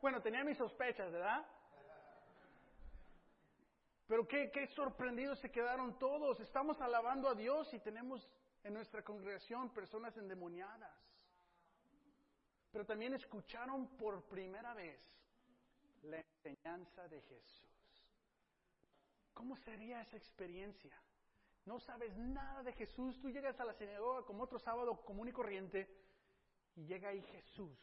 Bueno, 0.00 0.20
tenía 0.20 0.44
mis 0.44 0.58
sospechas, 0.58 1.10
¿verdad? 1.10 1.44
Pero 4.06 4.26
qué, 4.26 4.50
qué 4.50 4.66
sorprendidos 4.68 5.38
se 5.40 5.50
quedaron 5.50 5.98
todos. 5.98 6.38
Estamos 6.40 6.80
alabando 6.80 7.28
a 7.28 7.34
Dios 7.34 7.72
y 7.74 7.80
tenemos 7.80 8.28
en 8.64 8.74
nuestra 8.74 9.02
congregación 9.02 9.72
personas 9.72 10.16
endemoniadas. 10.16 11.07
Pero 12.78 12.86
también 12.86 13.12
escucharon 13.12 13.88
por 13.96 14.22
primera 14.28 14.72
vez 14.72 15.00
la 16.02 16.20
enseñanza 16.20 17.08
de 17.08 17.20
Jesús. 17.22 18.06
¿Cómo 19.34 19.56
sería 19.56 20.00
esa 20.02 20.16
experiencia? 20.16 20.96
No 21.64 21.80
sabes 21.80 22.16
nada 22.16 22.62
de 22.62 22.72
Jesús, 22.74 23.20
tú 23.20 23.30
llegas 23.30 23.58
a 23.58 23.64
la 23.64 23.74
sinagoga 23.74 24.24
como 24.24 24.44
otro 24.44 24.60
sábado 24.60 25.04
común 25.04 25.26
y 25.26 25.32
corriente 25.32 25.92
y 26.76 26.86
llega 26.86 27.08
ahí 27.08 27.20
Jesús 27.20 27.76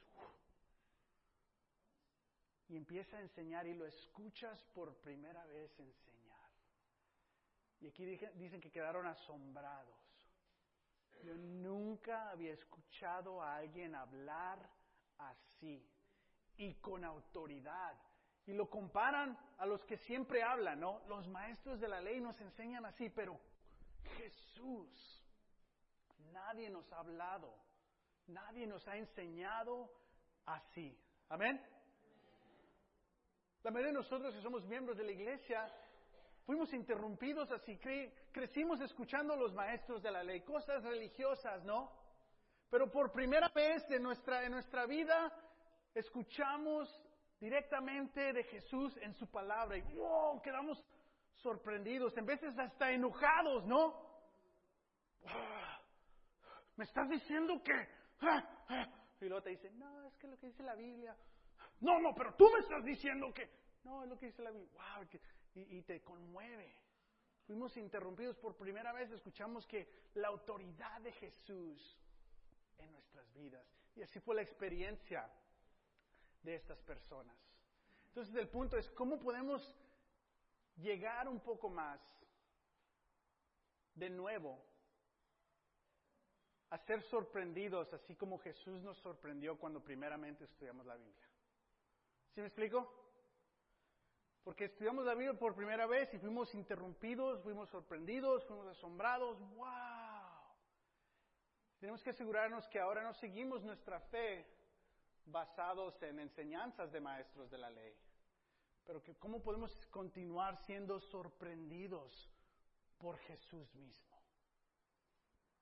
y 2.69 2.77
empieza 2.77 3.17
a 3.17 3.21
enseñar 3.21 3.67
y 3.67 3.73
lo 3.73 3.86
escuchas 3.86 4.63
por 4.73 4.95
primera 4.99 5.45
vez 5.47 5.77
enseñar. 5.77 6.49
Y 7.81 7.88
aquí 7.88 8.05
dicen 8.05 8.62
que 8.62 8.71
quedaron 8.71 9.05
asombrados. 9.08 9.99
Yo 11.21 11.36
nunca 11.36 12.29
había 12.29 12.53
escuchado 12.53 13.41
a 13.41 13.58
alguien 13.58 13.93
hablar 13.93 14.84
así 15.17 15.88
y 16.58 16.75
con 16.75 17.04
autoridad. 17.04 17.97
Y 18.45 18.54
lo 18.54 18.69
comparan 18.69 19.38
a 19.58 19.65
los 19.65 19.84
que 19.86 19.97
siempre 19.97 20.43
hablan, 20.43 20.80
¿no? 20.80 21.01
Los 21.08 21.28
maestros 21.28 21.80
de 21.80 21.88
la 21.88 21.99
ley 21.99 22.21
nos 22.21 22.39
enseñan 22.39 22.86
así, 22.86 23.10
pero 23.10 23.39
Jesús, 24.17 25.23
nadie 26.32 26.69
nos 26.69 26.91
ha 26.93 26.99
hablado, 26.99 27.56
nadie 28.28 28.67
nos 28.67 28.88
ha 28.88 28.97
enseñado 28.97 29.91
así. 30.45 30.95
Amén. 31.30 31.60
La 33.63 33.71
mayoría 33.71 33.93
de 33.93 33.97
nosotros 33.97 34.36
que 34.36 34.41
somos 34.41 34.63
miembros 34.67 34.95
de 34.95 35.06
la 35.06 35.12
iglesia 35.12 35.67
fuimos 36.45 36.71
interrumpidos 36.71 37.49
así, 37.51 37.80
crecimos 38.32 38.80
escuchando 38.82 39.34
a 39.34 39.38
los 39.38 39.54
maestros 39.54 40.04
de 40.04 40.12
la 40.12 40.23
ley, 40.23 40.41
cosas 40.41 40.84
religiosas, 40.84 41.63
¿no? 41.63 41.91
Pero 42.69 42.91
por 42.91 43.12
primera 43.12 43.49
vez 43.49 43.84
en 43.91 44.04
nuestra, 44.04 44.43
en 44.45 44.51
nuestra 44.51 44.86
vida 44.86 45.32
escuchamos 45.93 46.89
directamente 47.39 48.34
de 48.34 48.43
Jesús 48.43 48.95
en 48.97 49.13
su 49.13 49.30
palabra 49.30 49.78
y 49.78 49.82
wow, 49.82 50.41
quedamos 50.41 50.84
sorprendidos, 51.36 52.17
en 52.17 52.25
veces 52.25 52.58
hasta 52.58 52.91
enojados, 52.91 53.65
¿no? 53.65 54.04
Me 56.75 56.86
estás 56.86 57.10
diciendo 57.10 57.62
que... 57.63 57.88
Y 59.21 59.25
luego 59.25 59.43
te 59.43 59.51
dice, 59.51 59.71
no, 59.71 60.04
es 60.06 60.17
que 60.17 60.28
lo 60.28 60.38
que 60.38 60.47
dice 60.47 60.62
la 60.62 60.75
Biblia, 60.75 61.15
no, 61.80 61.99
no, 61.99 62.13
pero 62.13 62.34
tú 62.36 62.49
me 62.51 62.60
estás 62.60 62.84
diciendo 62.84 63.34
que... 63.34 63.49
No, 63.84 64.04
es 64.04 64.10
lo 64.10 64.17
que 64.17 64.28
dice 64.28 64.41
la 64.41 64.51
Biblia. 64.51 64.69
Wow, 64.73 65.08
y 65.54 65.82
te 65.84 66.04
conmueve. 66.04 66.75
Fuimos 67.45 67.78
interrumpidos 67.78 68.38
por 68.38 68.58
primera 68.58 68.91
vez, 68.91 69.12
escuchamos 69.12 69.65
que 69.67 69.88
la 70.15 70.30
autoridad 70.30 70.99
de 71.01 71.12
Jesús 71.13 71.97
en 72.77 72.91
nuestras 72.91 73.31
vidas. 73.33 73.65
Y 73.95 74.01
así 74.01 74.19
fue 74.19 74.35
la 74.35 74.41
experiencia 74.41 75.29
de 76.43 76.55
estas 76.55 76.79
personas. 76.81 77.35
Entonces 78.07 78.35
el 78.35 78.47
punto 78.47 78.77
es, 78.77 78.89
¿cómo 78.91 79.19
podemos 79.19 79.73
llegar 80.77 81.27
un 81.27 81.39
poco 81.39 81.69
más 81.69 81.99
de 83.95 84.09
nuevo 84.09 84.63
a 86.69 86.77
ser 86.79 87.01
sorprendidos, 87.03 87.93
así 87.93 88.15
como 88.15 88.39
Jesús 88.39 88.81
nos 88.81 88.97
sorprendió 88.99 89.57
cuando 89.57 89.83
primeramente 89.83 90.43
estudiamos 90.45 90.85
la 90.85 90.95
Biblia? 90.95 91.27
¿Sí 92.33 92.41
me 92.41 92.47
explico? 92.47 93.05
Porque 94.43 94.65
estudiamos 94.65 95.05
la 95.05 95.15
Biblia 95.15 95.33
por 95.33 95.55
primera 95.55 95.88
vez 95.88 96.13
y 96.13 96.19
fuimos 96.19 96.53
interrumpidos, 96.53 97.41
fuimos 97.41 97.67
sorprendidos, 97.69 98.45
fuimos 98.45 98.67
asombrados. 98.67 99.39
¡Wow! 99.55 100.04
Tenemos 101.79 102.01
que 102.03 102.11
asegurarnos 102.11 102.67
que 102.69 102.79
ahora 102.79 103.03
no 103.03 103.13
seguimos 103.13 103.63
nuestra 103.63 103.99
fe 103.99 104.45
basados 105.25 106.01
en 106.03 106.19
enseñanzas 106.19 106.91
de 106.91 106.99
maestros 106.99 107.49
de 107.49 107.57
la 107.57 107.69
ley, 107.69 107.95
pero 108.85 109.01
que 109.03 109.15
cómo 109.15 109.41
podemos 109.41 109.75
continuar 109.88 110.57
siendo 110.65 110.99
sorprendidos 110.99 112.29
por 112.97 113.17
Jesús 113.19 113.73
mismo. 113.75 114.15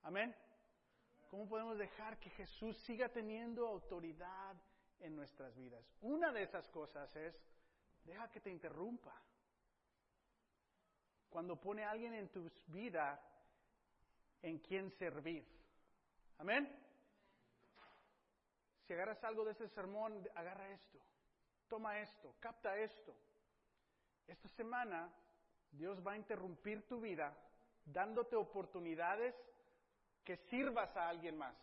Amén. 0.04 0.36
¿Cómo 1.30 1.47
podemos 1.47 1.78
dejar 1.78 2.19
que 2.19 2.30
Jesús 2.32 2.78
siga 2.80 3.10
teniendo 3.10 3.67
autoridad 3.67 4.56
en 5.04 5.15
nuestras 5.15 5.56
vidas. 5.56 5.86
Una 6.02 6.32
de 6.32 6.43
esas 6.43 6.67
cosas 6.69 7.13
es, 7.15 7.36
deja 8.06 8.30
que 8.32 8.39
te 8.39 8.49
interrumpa. 8.49 9.13
Cuando 11.30 11.60
pone 11.60 11.84
a 11.84 11.91
alguien 11.91 12.13
en 12.13 12.30
tu 12.30 12.49
vida 12.67 13.21
en 14.41 14.60
quien 14.60 14.91
servir. 14.91 15.45
Amén. 16.43 16.69
Si 18.86 18.91
agarras 18.91 19.23
algo 19.23 19.45
de 19.45 19.53
ese 19.53 19.69
sermón, 19.69 20.27
agarra 20.36 20.69
esto, 20.71 20.99
toma 21.69 22.01
esto, 22.01 22.36
capta 22.41 22.77
esto. 22.77 23.15
Esta 24.27 24.49
semana 24.49 25.10
Dios 25.71 26.06
va 26.06 26.12
a 26.12 26.17
interrumpir 26.17 26.86
tu 26.86 26.99
vida 26.99 27.34
dándote 27.86 28.36
oportunidades 28.36 29.34
que 30.25 30.36
sirvas 30.36 30.93
a 30.97 31.08
alguien 31.08 31.38
más 31.38 31.56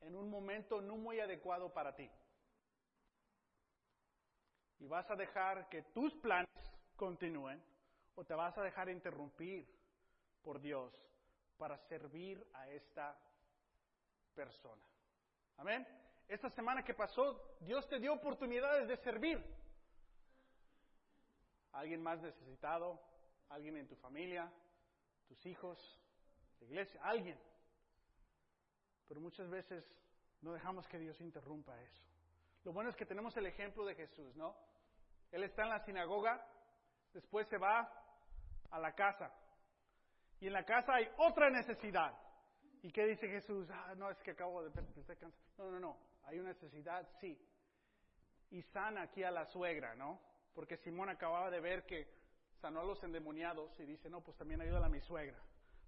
en 0.00 0.16
un 0.16 0.28
momento 0.28 0.80
no 0.80 0.96
muy 0.96 1.20
adecuado 1.20 1.72
para 1.72 1.94
ti 1.94 2.10
y 4.80 4.88
vas 4.88 5.08
a 5.12 5.14
dejar 5.14 5.68
que 5.68 5.82
tus 5.94 6.12
planes 6.14 6.50
continúen 6.96 7.62
o 8.16 8.24
te 8.24 8.34
vas 8.34 8.58
a 8.58 8.62
dejar 8.62 8.88
interrumpir 8.88 9.64
por 10.42 10.60
Dios 10.60 10.92
para 11.56 11.78
servir 11.86 12.44
a 12.54 12.68
esta 12.68 13.16
persona. 14.34 14.82
Amén. 15.56 15.86
Esta 16.28 16.48
semana 16.50 16.82
que 16.82 16.94
pasó, 16.94 17.56
Dios 17.60 17.86
te 17.88 17.98
dio 17.98 18.14
oportunidades 18.14 18.88
de 18.88 18.96
servir. 18.98 19.38
alguien 21.72 22.02
más 22.02 22.20
necesitado, 22.20 23.00
alguien 23.48 23.76
en 23.76 23.88
tu 23.88 23.96
familia, 23.96 24.52
tus 25.26 25.46
hijos, 25.46 25.78
la 26.60 26.66
iglesia, 26.66 27.00
alguien. 27.02 27.38
Pero 29.08 29.20
muchas 29.20 29.48
veces 29.48 29.84
No 30.42 30.52
dejamos 30.52 30.88
que 30.88 30.98
Dios 30.98 31.20
interrumpa 31.20 31.80
eso. 31.80 32.02
Lo 32.64 32.72
bueno 32.72 32.90
es 32.90 32.96
que 32.96 33.06
tenemos 33.06 33.36
el 33.36 33.46
ejemplo 33.46 33.84
de 33.84 33.94
Jesús, 33.94 34.34
¿no? 34.34 34.56
Él 35.30 35.44
está 35.44 35.62
en 35.62 35.68
la 35.68 35.84
sinagoga, 35.84 36.44
después 37.12 37.46
se 37.46 37.58
va 37.58 37.88
a 38.70 38.78
la 38.80 38.92
casa. 38.92 39.32
Y 40.40 40.48
en 40.48 40.52
la 40.52 40.64
casa 40.64 40.94
hay 40.94 41.08
otra 41.18 41.48
necesidad. 41.48 42.12
¿Y 42.82 42.90
qué 42.90 43.06
dice 43.06 43.28
Jesús? 43.28 43.68
Ah, 43.70 43.94
no, 43.96 44.10
es 44.10 44.18
que 44.22 44.32
acabo 44.32 44.62
de... 44.62 44.70
No, 45.56 45.70
no, 45.70 45.78
no. 45.78 45.96
Hay 46.24 46.38
una 46.38 46.48
necesidad, 46.48 47.08
sí. 47.20 47.38
Y 48.50 48.62
sana 48.62 49.02
aquí 49.02 49.22
a 49.22 49.30
la 49.30 49.46
suegra, 49.46 49.94
¿no? 49.94 50.20
Porque 50.52 50.76
Simón 50.76 51.08
acababa 51.08 51.50
de 51.50 51.60
ver 51.60 51.86
que 51.86 52.08
sanó 52.60 52.80
a 52.80 52.84
los 52.84 53.02
endemoniados 53.02 53.78
y 53.78 53.84
dice, 53.84 54.10
no, 54.10 54.20
pues 54.20 54.36
también 54.36 54.60
ayuda 54.60 54.84
a 54.84 54.88
mi 54.88 55.00
suegra. 55.00 55.38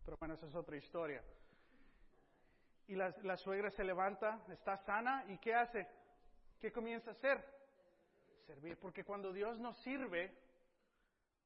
Pero 0.04 0.16
bueno, 0.18 0.34
esa 0.34 0.46
es 0.46 0.54
otra 0.54 0.76
historia. 0.76 1.22
Y 2.86 2.94
la, 2.94 3.14
la 3.22 3.36
suegra 3.36 3.70
se 3.70 3.82
levanta, 3.82 4.44
está 4.48 4.76
sana 4.78 5.24
y 5.28 5.38
¿qué 5.38 5.54
hace? 5.54 5.88
¿Qué 6.60 6.70
comienza 6.70 7.10
a 7.10 7.14
hacer? 7.14 7.44
Servir. 8.46 8.78
Porque 8.78 9.04
cuando 9.04 9.32
Dios 9.32 9.58
nos 9.58 9.76
sirve, 9.78 10.32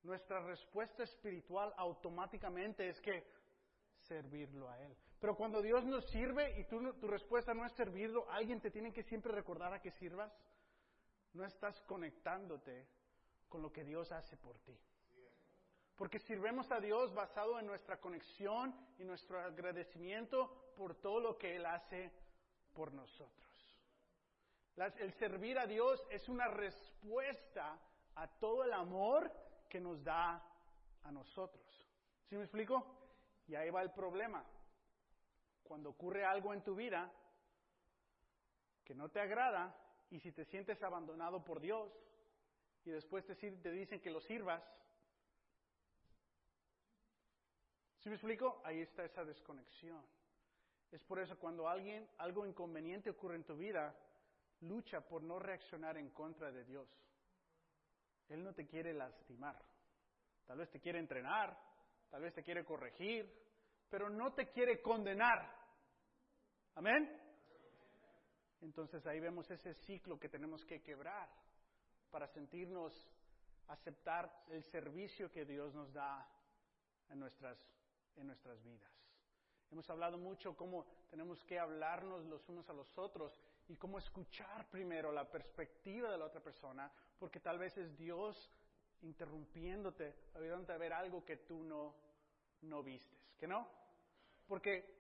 nuestra 0.03 0.41
respuesta 0.41 1.05
espiritual 1.05 1.73
automáticamente 1.77 2.89
es 2.89 3.01
que 3.01 3.25
servirlo 4.01 4.69
a 4.69 4.81
Él. 4.81 4.97
Pero 5.21 5.37
cuando 5.37 5.61
Dios 5.61 5.85
nos 5.85 6.09
sirve 6.11 6.59
y 6.61 6.65
tu, 6.65 6.93
tu 6.95 7.09
respuesta 7.09 7.53
no 7.53 7.65
es 7.67 7.73
servirlo, 7.73 8.31
alguien 8.31 8.61
te 8.61 8.71
tiene 8.71 8.93
que 8.93 9.03
siempre 9.03 9.33
recordar 9.33 9.73
a 9.73 9.81
que 9.81 9.91
sirvas. 9.93 10.33
No 11.33 11.45
estás 11.45 11.81
conectándote 11.83 12.87
con 13.49 13.63
lo 13.63 13.73
que 13.73 13.85
Dios 13.85 14.13
hace 14.13 14.37
por 14.37 14.59
ti. 14.61 14.79
Porque 15.97 16.21
sirvemos 16.21 16.71
a 16.71 16.79
Dios 16.79 17.13
basado 17.13 17.59
en 17.59 17.67
nuestra 17.67 18.01
conexión 18.01 18.73
y 18.99 19.05
nuestro 19.05 19.41
agradecimiento 19.41 20.73
por 20.77 20.95
todo 20.95 21.19
lo 21.19 21.37
que 21.37 21.57
Él 21.57 21.67
hace 21.67 22.13
por 22.73 22.93
nosotros. 22.93 23.35
el 24.77 25.13
servir 25.15 25.59
a 25.59 25.67
Dios 25.67 26.01
es 26.11 26.29
una 26.29 26.47
respuesta 26.47 27.77
a 28.15 28.29
todo 28.39 28.63
el 28.63 28.73
amor 28.73 29.33
que 29.69 29.81
nos 29.81 30.03
da 30.05 30.41
a 31.03 31.11
nosotros. 31.11 31.85
¿Sí 32.29 32.37
me 32.37 32.43
explico? 32.43 32.85
Y 33.49 33.57
ahí 33.57 33.71
va 33.71 33.83
el 33.83 33.91
problema. 33.91 34.45
Cuando 35.69 35.91
ocurre 35.91 36.25
algo 36.25 36.55
en 36.55 36.65
tu 36.65 36.75
vida 36.75 37.13
que 38.85 38.95
no 38.95 39.11
te 39.11 39.21
agrada 39.21 39.77
y 40.11 40.19
si 40.19 40.33
te 40.33 40.45
sientes 40.47 40.83
abandonado 40.83 41.45
por 41.45 41.61
Dios 41.61 41.93
y 42.85 42.91
después 42.91 43.25
te, 43.27 43.35
te 43.37 43.71
dicen 43.71 44.01
que 44.01 44.11
lo 44.11 44.21
sirvas, 44.21 44.63
¿Sí 47.99 48.09
me 48.09 48.15
explico? 48.15 48.63
Ahí 48.65 48.81
está 48.81 49.05
esa 49.05 49.25
desconexión. 49.25 50.03
Es 50.91 51.03
por 51.03 51.19
eso 51.19 51.39
cuando 51.39 51.69
alguien, 51.69 52.09
algo 52.19 52.47
inconveniente 52.47 53.11
ocurre 53.11 53.37
en 53.37 53.45
tu 53.45 53.57
vida, 53.57 53.95
lucha 54.61 55.01
por 55.01 55.23
no 55.23 55.39
reaccionar 55.39 55.97
en 55.99 56.11
contra 56.11 56.51
de 56.51 56.65
Dios. 56.65 56.89
Él 58.29 58.43
no 58.43 58.55
te 58.55 58.67
quiere 58.67 58.95
lastimar. 58.95 59.61
Tal 60.47 60.59
vez 60.59 60.71
te 60.71 60.81
quiere 60.81 60.99
entrenar, 60.99 61.59
tal 62.09 62.23
vez 62.23 62.33
te 62.35 62.43
quiere 62.43 62.65
corregir, 62.65 63.31
pero 63.91 64.09
no 64.09 64.33
te 64.33 64.49
quiere 64.49 64.81
condenar. 64.81 65.58
Amén. 66.79 67.11
Entonces 68.61 69.05
ahí 69.05 69.19
vemos 69.19 69.51
ese 69.51 69.75
ciclo 69.75 70.17
que 70.17 70.29
tenemos 70.29 70.65
que 70.65 70.81
quebrar 70.81 71.29
para 72.09 72.29
sentirnos 72.29 72.95
aceptar 73.67 74.45
el 74.51 74.63
servicio 74.63 75.29
que 75.29 75.45
Dios 75.45 75.75
nos 75.75 75.93
da 75.93 76.25
en 77.09 77.19
nuestras 77.19 77.59
en 78.15 78.29
nuestras 78.29 78.63
vidas. 78.63 78.93
Hemos 79.73 79.91
hablado 79.91 80.19
mucho 80.19 80.57
cómo 80.57 80.87
tenemos 81.11 81.43
que 81.47 81.59
hablarnos 81.59 82.25
los 82.27 82.49
unos 82.49 82.71
a 82.71 82.73
los 82.73 82.97
otros 82.97 83.37
y 83.67 83.75
cómo 83.75 83.99
escuchar 83.99 84.71
primero 84.71 85.11
la 85.11 85.29
perspectiva 85.29 86.13
de 86.13 86.19
la 86.19 86.27
otra 86.27 86.41
persona, 86.41 86.93
porque 87.19 87.41
tal 87.41 87.59
vez 87.59 87.77
es 87.77 87.97
Dios 87.97 88.53
interrumpiéndote, 89.03 90.15
ayudándote 90.37 90.73
a 90.75 90.79
ver 90.79 90.93
algo 90.93 91.25
que 91.25 91.39
tú 91.39 91.65
no, 91.65 91.97
no 92.63 92.85
vistes, 92.85 93.35
¿que 93.37 93.49
no? 93.49 93.69
Porque 94.47 94.97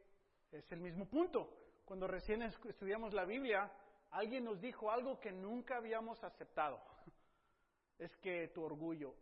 es 0.50 0.72
el 0.72 0.80
mismo 0.80 1.08
punto. 1.08 1.67
Cuando 1.88 2.06
recién 2.06 2.42
estudiamos 2.42 3.12
la 3.12 3.24
Biblia, 3.24 3.72
alguien 4.10 4.44
nos 4.44 4.60
dijo 4.60 4.90
algo 4.90 5.18
que 5.18 5.32
nunca 5.32 5.78
habíamos 5.78 6.22
aceptado. 6.22 6.80
Es 7.98 8.16
que 8.18 8.46
tu 8.54 8.62
orgullo, 8.62 9.12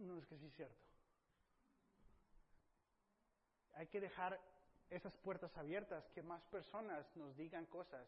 no 0.00 0.18
es 0.18 0.26
que 0.26 0.36
sí 0.36 0.46
es 0.46 0.54
cierto 0.54 0.82
hay 3.74 3.86
que 3.86 4.00
dejar 4.00 4.38
esas 4.90 5.16
puertas 5.18 5.56
abiertas, 5.56 6.06
que 6.10 6.22
más 6.22 6.42
personas 6.44 7.04
nos 7.16 7.36
digan 7.36 7.66
cosas 7.66 8.06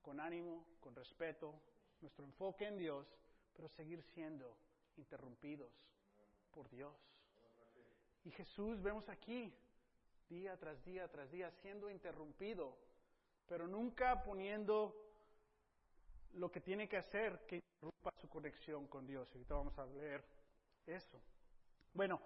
con 0.00 0.20
ánimo, 0.20 0.64
con 0.80 0.94
respeto, 0.94 1.54
nuestro 2.00 2.24
enfoque 2.24 2.66
en 2.66 2.78
Dios, 2.78 3.06
pero 3.54 3.68
seguir 3.68 4.02
siendo 4.14 4.56
interrumpidos 4.96 5.72
por 6.52 6.68
Dios. 6.70 6.94
Y 8.24 8.30
Jesús 8.30 8.80
vemos 8.80 9.08
aquí, 9.08 9.52
día 10.32 10.56
tras 10.56 10.82
día 10.84 11.06
tras 11.08 11.30
día, 11.30 11.50
siendo 11.60 11.90
interrumpido, 11.90 12.76
pero 13.46 13.66
nunca 13.66 14.22
poniendo 14.24 14.96
lo 16.32 16.50
que 16.50 16.60
tiene 16.60 16.88
que 16.88 16.96
hacer 16.96 17.44
que 17.46 17.56
interrumpa 17.56 18.10
su 18.20 18.28
conexión 18.28 18.86
con 18.88 19.06
Dios. 19.06 19.28
Ahorita 19.32 19.54
vamos 19.54 19.78
a 19.78 19.86
leer 19.86 20.24
eso. 20.86 21.20
Bueno, 21.92 22.20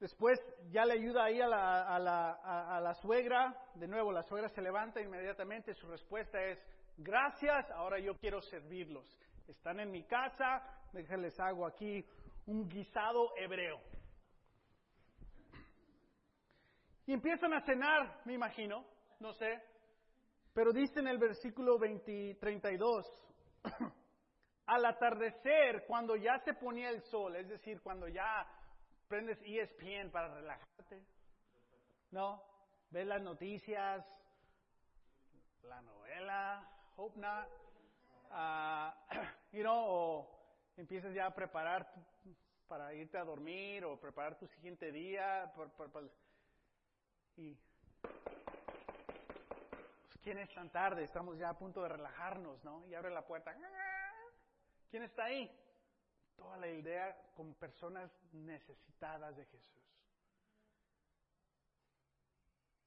Después 0.00 0.38
ya 0.70 0.84
le 0.84 0.94
ayuda 0.94 1.24
ahí 1.24 1.40
a 1.40 1.46
la, 1.46 1.82
a, 1.82 2.80
la, 2.80 2.94
suegra. 2.94 3.56
De 3.74 3.86
nuevo, 3.86 4.12
la 4.12 4.22
suegra 4.22 4.48
se 4.48 4.60
levanta 4.60 5.00
inmediatamente. 5.00 5.72
Su 5.72 5.86
respuesta 5.86 6.42
es, 6.42 6.58
gracias, 6.98 7.70
ahora 7.70 7.98
yo 7.98 8.16
quiero 8.18 8.42
servirlos. 8.42 9.06
Están 9.46 9.80
en 9.80 9.90
mi 9.90 10.02
casa, 10.04 10.62
déjenles 10.92 11.38
hago 11.38 11.66
aquí 11.66 12.04
un 12.46 12.68
guisado 12.68 13.36
hebreo. 13.36 13.80
Y 17.06 17.12
empiezan 17.12 17.52
a 17.52 17.60
cenar, 17.62 18.22
me 18.24 18.34
imagino, 18.34 18.84
no 19.20 19.32
sé. 19.34 19.62
Pero 20.54 20.72
dice 20.72 21.00
en 21.00 21.08
el 21.08 21.18
versículo 21.18 21.78
20, 21.78 22.36
32, 22.40 23.12
al 24.66 24.86
atardecer, 24.86 25.84
cuando 25.86 26.16
ya 26.16 26.38
se 26.44 26.54
ponía 26.54 26.88
el 26.90 27.02
sol, 27.02 27.36
es 27.36 27.48
decir, 27.48 27.82
cuando 27.82 28.08
ya 28.08 28.46
prendes 29.08 29.38
ESPN 29.44 30.10
para 30.10 30.34
relajarte, 30.34 31.04
¿no? 32.10 32.42
Ves 32.90 33.06
las 33.06 33.20
noticias, 33.20 34.06
la 35.62 35.82
novela, 35.82 36.68
Hope 36.96 37.18
Not, 37.18 37.48
uh, 38.30 38.90
you 39.52 39.62
know, 39.62 39.84
o 39.86 40.30
empiezas 40.76 41.12
ya 41.14 41.26
a 41.26 41.34
preparar 41.34 41.86
para 42.68 42.94
irte 42.94 43.18
a 43.18 43.24
dormir 43.24 43.84
o 43.84 43.98
preparar 44.00 44.38
tu 44.38 44.46
siguiente 44.46 44.90
día. 44.90 45.52
Y 47.36 47.56
pues, 50.02 50.18
¿quién 50.22 50.38
es 50.38 50.52
tan 50.54 50.70
tarde? 50.70 51.04
Estamos 51.04 51.38
ya 51.38 51.50
a 51.50 51.58
punto 51.58 51.82
de 51.82 51.88
relajarnos, 51.88 52.62
¿no? 52.64 52.86
Y 52.86 52.94
abre 52.94 53.10
la 53.10 53.26
puerta. 53.26 53.54
¿Quién 54.90 55.02
está 55.02 55.24
ahí? 55.24 55.50
toda 56.36 56.56
la 56.56 56.68
idea 56.68 57.16
con 57.34 57.54
personas 57.54 58.10
necesitadas 58.32 59.36
de 59.36 59.44
Jesús. 59.46 59.70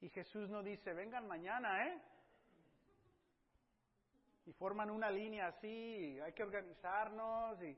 Y 0.01 0.09
Jesús 0.09 0.49
no 0.49 0.61
dice, 0.61 0.93
vengan 0.93 1.27
mañana, 1.27 1.87
¿eh? 1.87 2.01
Y 4.45 4.53
forman 4.53 4.89
una 4.89 5.09
línea 5.09 5.47
así, 5.47 6.19
hay 6.19 6.33
que 6.33 6.43
organizarnos 6.43 7.61
y 7.61 7.77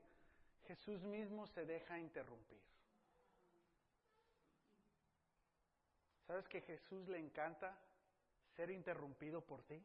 Jesús 0.66 1.02
mismo 1.02 1.46
se 1.48 1.64
deja 1.64 1.98
interrumpir. 1.98 2.60
¿Sabes 6.30 6.46
que 6.46 6.60
Jesús 6.60 7.08
le 7.08 7.18
encanta 7.18 7.76
ser 8.54 8.70
interrumpido 8.70 9.40
por 9.40 9.64
ti? 9.64 9.84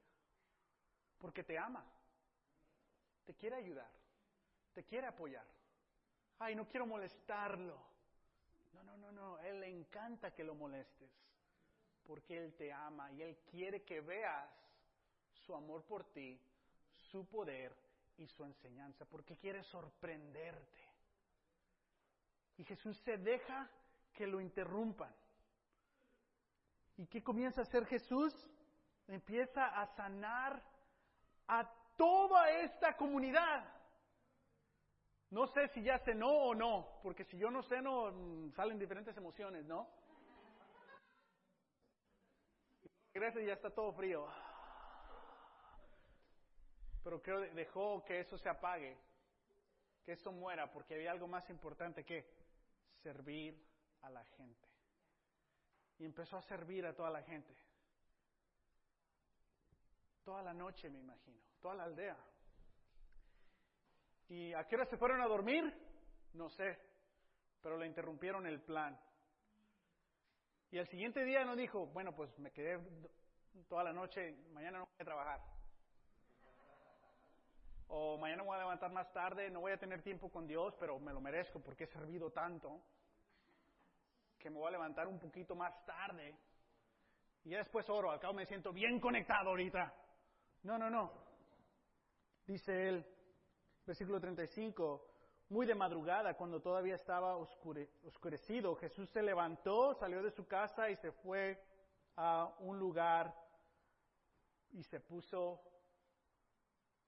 Porque 1.17 1.43
te 1.43 1.58
ama, 1.58 1.84
te 3.25 3.34
quiere 3.34 3.55
ayudar, 3.55 3.89
te 4.75 4.84
quiere 4.84 5.08
apoyar 5.08 5.45
ay, 6.39 6.55
no 6.55 6.67
quiero 6.67 6.86
molestarlo. 6.86 7.77
No, 8.73 8.84
no, 8.84 8.97
no, 8.97 9.12
no, 9.12 9.39
Él 9.39 9.60
le 9.60 9.67
encanta 9.69 10.34
que 10.34 10.43
lo 10.43 10.55
molestes, 10.55 11.10
porque 12.05 12.38
Él 12.38 12.53
te 12.55 12.71
ama 12.71 13.12
y 13.13 13.21
Él 13.21 13.38
quiere 13.49 13.84
que 13.84 14.01
veas 14.01 14.49
su 15.45 15.55
amor 15.55 15.84
por 15.86 16.03
ti, 16.12 16.39
su 17.12 17.25
poder 17.25 17.75
y 18.17 18.27
su 18.27 18.43
enseñanza, 18.43 19.05
porque 19.05 19.38
quiere 19.38 19.63
sorprenderte. 19.63 20.79
Y 22.58 22.63
Jesús 22.63 22.97
se 22.99 23.17
deja 23.17 23.69
que 24.13 24.27
lo 24.27 24.39
interrumpan. 24.39 25.13
¿Y 26.97 27.08
qué 27.08 27.23
comienza 27.23 27.62
a 27.62 27.63
hacer 27.63 27.86
Jesús? 27.86 28.34
Empieza 29.08 29.65
a 29.81 29.86
sanar 29.95 30.62
a 31.47 31.69
toda 31.95 32.49
esta 32.51 32.95
comunidad. 32.95 33.65
No 35.29 35.47
sé 35.47 35.67
si 35.69 35.84
ya 35.84 35.99
cenó 35.99 36.29
o 36.29 36.55
no, 36.55 36.99
porque 37.03 37.25
si 37.25 37.38
yo 37.38 37.51
no 37.51 37.62
ceno, 37.63 38.12
mm, 38.12 38.51
salen 38.51 38.79
diferentes 38.79 39.15
emociones, 39.17 39.65
¿no? 39.65 39.89
Regresa 43.13 43.41
y 43.41 43.45
ya 43.45 43.53
está 43.53 43.69
todo 43.69 43.91
frío. 43.93 44.27
pero 47.05 47.21
creo 47.21 47.41
que 47.41 47.49
dejó 47.51 48.03
que 48.03 48.19
eso 48.19 48.36
se 48.36 48.49
apague, 48.49 48.97
que 50.03 50.13
esto 50.13 50.31
muera, 50.31 50.71
porque 50.71 50.95
había 50.95 51.12
algo 51.12 51.27
más 51.27 51.47
importante 51.51 52.03
que 52.03 52.25
servir 53.03 53.63
a 54.01 54.10
la 54.10 54.25
gente. 54.25 54.64
Y 55.99 56.05
empezó 56.05 56.38
a 56.38 56.41
servir 56.41 56.86
a 56.86 56.93
toda 56.93 57.10
la 57.10 57.21
gente. 57.23 57.55
Toda 60.23 60.41
la 60.41 60.53
noche, 60.53 60.89
me 60.89 60.99
imagino, 60.99 61.39
toda 61.62 61.75
la 61.75 61.84
aldea. 61.84 62.17
¿Y 64.27 64.53
a 64.53 64.67
qué 64.67 64.75
hora 64.75 64.86
se 64.86 64.97
fueron 64.97 65.21
a 65.21 65.27
dormir? 65.27 65.71
No 66.34 66.49
sé, 66.49 66.77
pero 67.62 67.77
le 67.77 67.86
interrumpieron 67.86 68.45
el 68.47 68.60
plan. 68.62 68.99
Y 70.71 70.77
el 70.77 70.88
siguiente 70.88 71.23
día 71.23 71.45
no 71.45 71.55
dijo, 71.55 71.86
bueno, 71.88 72.13
pues 72.15 72.38
me 72.39 72.51
quedé 72.51 72.79
toda 73.69 73.84
la 73.84 73.93
noche, 73.93 74.36
mañana 74.51 74.79
no 74.79 74.86
voy 74.86 74.95
a 74.99 75.05
trabajar. 75.05 75.41
O 77.88 78.17
mañana 78.17 78.41
me 78.41 78.47
voy 78.47 78.55
a 78.55 78.62
levantar 78.62 78.91
más 78.91 79.12
tarde, 79.13 79.49
no 79.51 79.62
voy 79.62 79.71
a 79.71 79.77
tener 79.77 80.01
tiempo 80.01 80.29
con 80.29 80.47
Dios, 80.47 80.75
pero 80.79 80.99
me 80.99 81.13
lo 81.13 81.21
merezco 81.21 81.60
porque 81.60 81.84
he 81.84 81.88
servido 81.88 82.31
tanto 82.31 82.81
que 84.45 84.51
me 84.51 84.60
voy 84.60 84.67
a 84.67 84.71
levantar 84.73 85.08
un 85.08 85.17
poquito 85.17 85.55
más 85.55 85.73
tarde. 85.88 86.38
Y 87.45 87.49
ya 87.49 87.58
después 87.58 87.89
oro, 87.89 88.12
al 88.12 88.19
cabo 88.19 88.36
me 88.36 88.45
siento 88.45 88.71
bien 88.71 88.99
conectado 88.99 89.49
ahorita. 89.49 89.91
No, 90.62 90.77
no, 90.77 90.88
no. 90.88 91.12
Dice 92.45 92.89
él, 92.89 93.03
versículo 93.88 94.19
35, 94.19 95.10
muy 95.49 95.65
de 95.65 95.73
madrugada, 95.73 96.38
cuando 96.38 96.62
todavía 96.62 96.93
estaba 96.93 97.38
oscurecido, 97.38 98.75
Jesús 98.75 99.10
se 99.10 99.23
levantó, 99.23 99.95
salió 99.95 100.21
de 100.21 100.29
su 100.29 100.45
casa 100.45 100.91
y 100.91 100.95
se 100.97 101.12
fue 101.12 101.60
a 102.15 102.53
un 102.60 102.77
lugar 102.77 103.34
y 104.73 104.84
se 104.84 104.99
puso 104.99 105.60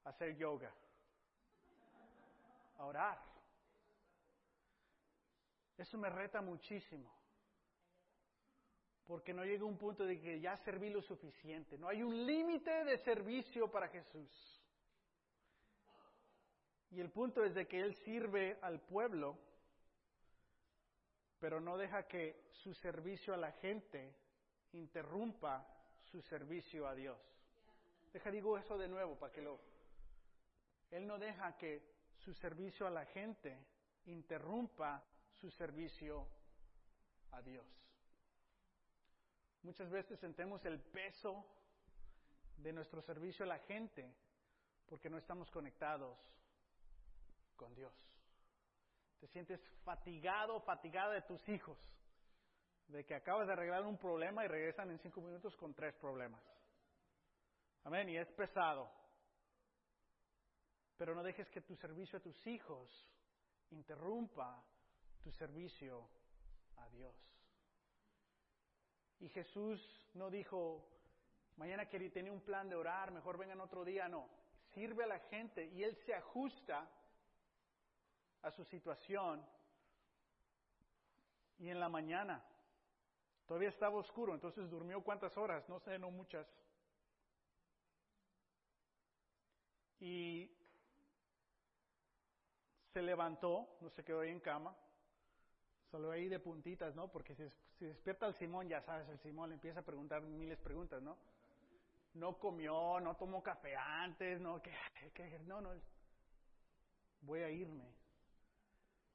a 0.06 0.10
hacer 0.10 0.36
yoga, 0.38 0.74
a 2.80 2.86
orar. 2.86 3.22
Eso 5.78 6.00
me 6.00 6.10
reta 6.10 6.42
muchísimo, 6.42 7.17
porque 9.08 9.34
no 9.34 9.46
llega 9.46 9.64
un 9.64 9.78
punto 9.78 10.06
de 10.06 10.20
que 10.20 10.40
ya 10.42 10.58
serví 10.58 10.90
lo 10.90 11.02
suficiente, 11.02 11.78
no 11.78 11.88
hay 11.88 12.04
un 12.04 12.26
límite 12.26 12.84
de 12.84 12.98
servicio 13.00 13.72
para 13.72 13.88
Jesús. 13.88 14.62
Y 16.92 17.00
el 17.00 17.10
punto 17.10 17.44
es 17.44 17.54
de 17.56 17.68
que 17.68 17.80
Él 17.80 17.96
sirve 17.96 18.58
al 18.62 18.82
pueblo, 18.82 19.38
pero 21.40 21.62
no 21.62 21.78
deja 21.78 22.08
que 22.08 22.50
su 22.52 22.74
servicio 22.74 23.34
a 23.34 23.38
la 23.38 23.52
gente 23.54 24.14
interrumpa 24.74 25.66
su 26.12 26.22
servicio 26.22 26.88
a 26.88 26.94
Dios. 26.94 27.20
Deja, 28.12 28.30
digo 28.30 28.58
eso 28.58 28.78
de 28.78 28.88
nuevo 28.88 29.18
para 29.18 29.32
que 29.32 29.42
lo... 29.42 29.60
Él 30.92 31.06
no 31.08 31.18
deja 31.18 31.56
que 31.58 31.82
su 32.18 32.34
servicio 32.34 32.88
a 32.88 32.90
la 32.90 33.06
gente 33.06 33.58
interrumpa 34.06 35.04
su 35.40 35.50
servicio 35.52 36.28
a 37.32 37.42
Dios. 37.42 37.87
Muchas 39.64 39.90
veces 39.90 40.20
sentimos 40.20 40.64
el 40.66 40.80
peso 40.80 41.46
de 42.58 42.74
nuestro 42.74 43.02
servicio 43.02 43.46
a 43.46 43.50
la 43.50 43.60
gente 43.60 44.14
porque 44.88 45.10
no 45.10 45.18
estamos 45.18 45.50
conectados 45.52 46.18
con 47.56 47.74
Dios. 47.76 47.94
Te 49.20 49.28
sientes 49.28 49.60
fatigado, 49.84 50.62
fatigada 50.62 51.14
de 51.14 51.22
tus 51.24 51.48
hijos, 51.50 51.78
de 52.88 53.06
que 53.06 53.16
acabas 53.16 53.48
de 53.48 53.54
arreglar 53.54 53.84
un 53.84 53.98
problema 53.98 54.46
y 54.46 54.48
regresan 54.48 54.92
en 54.92 55.00
cinco 55.00 55.22
minutos 55.22 55.56
con 55.58 55.74
tres 55.74 55.96
problemas. 55.96 56.42
Amén, 57.84 58.10
y 58.10 58.18
es 58.18 58.32
pesado. 58.32 58.90
Pero 60.98 61.16
no 61.16 61.24
dejes 61.24 61.50
que 61.50 61.62
tu 61.62 61.76
servicio 61.76 62.20
a 62.20 62.22
tus 62.22 62.48
hijos 62.48 62.90
interrumpa 63.72 64.64
tu 65.22 65.32
servicio 65.32 66.08
a 66.78 66.90
Dios. 66.90 67.16
Y 69.20 69.30
Jesús 69.30 69.82
no 70.14 70.30
dijo, 70.30 70.84
mañana 71.56 71.88
que 71.88 72.10
tenía 72.10 72.32
un 72.32 72.42
plan 72.42 72.70
de 72.70 72.76
orar, 72.76 73.12
mejor 73.12 73.38
vengan 73.38 73.62
otro 73.62 73.84
día, 73.84 74.08
no. 74.08 74.30
Sirve 74.74 75.04
a 75.04 75.08
la 75.08 75.20
gente 75.20 75.66
y 75.66 75.84
Él 75.84 75.96
se 76.06 76.14
ajusta 76.14 76.90
a 78.44 78.52
su 78.52 78.64
situación. 78.66 79.44
Y 81.60 81.70
en 81.70 81.80
la 81.80 81.90
mañana, 81.90 82.44
todavía 83.48 83.70
estaba 83.70 83.98
oscuro, 83.98 84.36
entonces 84.36 84.70
durmió 84.70 85.04
cuántas 85.04 85.36
horas, 85.38 85.68
no 85.68 85.80
sé, 85.80 85.98
no 85.98 86.12
muchas. 86.12 86.48
Y 90.00 90.52
se 92.94 93.02
levantó, 93.02 93.68
no 93.82 93.90
se 93.90 94.04
quedó 94.04 94.20
ahí 94.20 94.30
en 94.30 94.40
cama, 94.40 94.76
salió 95.92 96.12
ahí 96.12 96.28
de 96.28 96.40
puntitas, 96.40 96.96
¿no? 96.96 97.08
Porque 97.10 97.36
si, 97.36 97.86
despierta 97.86 98.28
el 98.28 98.34
Simón, 98.36 98.68
ya 98.68 98.82
sabes, 98.82 99.08
el 99.10 99.20
Simón 99.20 99.50
le 99.50 99.56
empieza 99.56 99.80
a 99.80 99.84
preguntar 99.84 100.22
miles 100.22 100.58
de 100.58 100.64
preguntas, 100.64 101.02
¿no? 101.02 101.18
No 102.14 102.38
comió, 102.38 103.00
no 103.00 103.16
tomó 103.16 103.42
café 103.44 103.76
antes, 103.76 104.40
no, 104.42 104.62
que, 104.62 104.72
no, 105.46 105.62
no, 105.62 105.72
voy 107.22 107.42
a 107.42 107.50
irme 107.50 107.94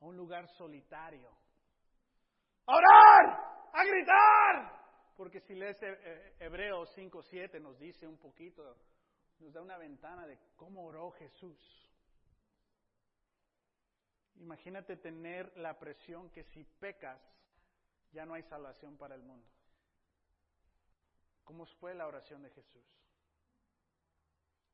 a 0.01 0.05
un 0.05 0.17
lugar 0.17 0.49
solitario. 0.49 1.31
¡A 2.67 2.77
orar! 2.77 3.71
¡A 3.73 3.85
gritar! 3.85 4.83
Porque 5.17 5.41
si 5.41 5.55
lees 5.55 5.77
Hebreos 6.39 6.97
5.7 6.97 7.61
nos 7.61 7.79
dice 7.79 8.07
un 8.07 8.19
poquito, 8.19 8.77
nos 9.39 9.53
da 9.53 9.61
una 9.61 9.77
ventana 9.79 10.27
de 10.27 10.39
cómo 10.57 10.87
oró 10.87 11.11
Jesús. 11.13 11.92
Imagínate 14.43 14.97
tener 14.97 15.57
la 15.57 15.79
presión 15.79 16.29
que 16.31 16.43
si 16.43 16.65
pecas 16.65 17.21
ya 18.11 18.27
no 18.27 18.35
hay 18.35 18.43
salvación 18.43 18.99
para 18.99 19.15
el 19.15 19.23
mundo. 19.23 19.47
¿Cómo 21.45 21.65
fue 21.79 21.95
la 21.95 22.09
oración 22.09 22.43
de 22.43 22.51
Jesús? 22.51 22.85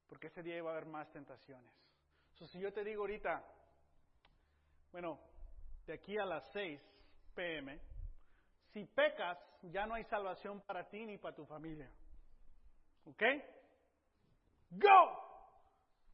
Porque 0.08 0.28
ese 0.28 0.42
día 0.42 0.56
iba 0.56 0.70
a 0.70 0.72
haber 0.72 0.86
más 0.86 1.12
tentaciones. 1.12 1.70
si 2.32 2.58
yo 2.58 2.72
te 2.72 2.82
digo 2.82 3.02
ahorita, 3.02 3.44
bueno, 4.90 5.20
de 5.84 5.92
aquí 5.92 6.16
a 6.16 6.24
las 6.24 6.50
6 6.52 6.80
pm, 7.34 7.78
si 8.72 8.86
pecas, 8.86 9.38
ya 9.64 9.84
no 9.84 9.94
hay 9.96 10.04
salvación 10.04 10.62
para 10.62 10.88
ti 10.88 11.04
ni 11.04 11.18
para 11.18 11.36
tu 11.36 11.44
familia. 11.44 11.90
¿Ok? 13.04 13.22
¡Go! 14.70 15.28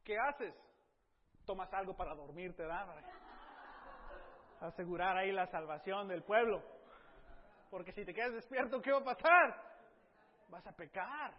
¿Qué 0.03 0.17
haces? 0.17 0.53
Tomas 1.45 1.71
algo 1.73 1.95
para 1.95 2.13
dormirte, 2.13 2.63
¿verdad? 2.63 3.24
Asegurar 4.67 5.17
ahí 5.17 5.31
la 5.31 5.47
salvación 5.47 6.07
del 6.07 6.23
pueblo. 6.23 6.63
Porque 7.69 7.91
si 7.91 8.05
te 8.05 8.13
quedas 8.13 8.33
despierto, 8.33 8.81
¿qué 8.81 8.91
va 8.91 8.99
a 8.99 9.15
pasar? 9.15 9.61
Vas 10.49 10.65
a 10.67 10.71
pecar. 10.71 11.33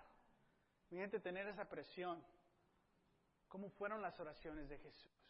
Fíjate 0.89 1.21
tener 1.21 1.47
esa 1.49 1.65
presión. 1.65 2.23
¿Cómo 3.49 3.71
fueron 3.71 4.03
las 4.03 4.19
oraciones 4.21 4.69
de 4.69 4.79
Jesús? 4.79 5.27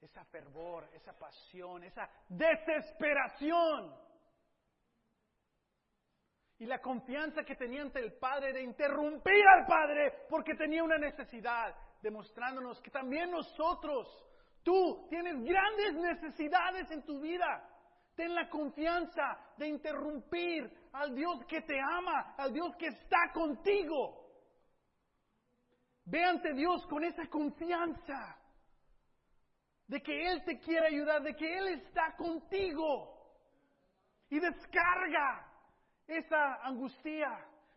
esa 0.00 0.24
fervor, 0.26 0.88
esa 0.92 1.12
pasión, 1.18 1.84
esa 1.84 2.08
desesperación. 2.28 3.94
Y 6.58 6.64
la 6.64 6.80
confianza 6.80 7.44
que 7.44 7.54
tenía 7.54 7.82
ante 7.82 8.00
el 8.00 8.14
Padre 8.14 8.52
de 8.52 8.62
interrumpir 8.62 9.46
al 9.46 9.66
Padre 9.66 10.26
porque 10.28 10.54
tenía 10.54 10.82
una 10.82 10.96
necesidad, 10.96 11.74
demostrándonos 12.00 12.80
que 12.80 12.90
también 12.90 13.30
nosotros, 13.30 14.25
tú 14.66 15.06
tienes 15.08 15.44
grandes 15.44 15.94
necesidades 15.94 16.90
en 16.90 17.04
tu 17.04 17.20
vida. 17.20 17.62
Ten 18.16 18.34
la 18.34 18.48
confianza 18.48 19.38
de 19.56 19.68
interrumpir 19.68 20.68
al 20.92 21.14
Dios 21.14 21.44
que 21.46 21.60
te 21.60 21.78
ama, 21.78 22.34
al 22.36 22.52
Dios 22.52 22.74
que 22.76 22.88
está 22.88 23.30
contigo. 23.32 24.26
Ve 26.04 26.24
ante 26.24 26.52
Dios 26.54 26.84
con 26.88 27.04
esa 27.04 27.26
confianza 27.28 28.36
de 29.86 30.02
que 30.02 30.32
Él 30.32 30.42
te 30.44 30.58
quiere 30.58 30.88
ayudar, 30.88 31.22
de 31.22 31.36
que 31.36 31.58
Él 31.58 31.68
está 31.68 32.16
contigo. 32.16 33.14
Y 34.28 34.40
descarga 34.40 35.46
esa 36.08 36.56
angustia, 36.66 37.28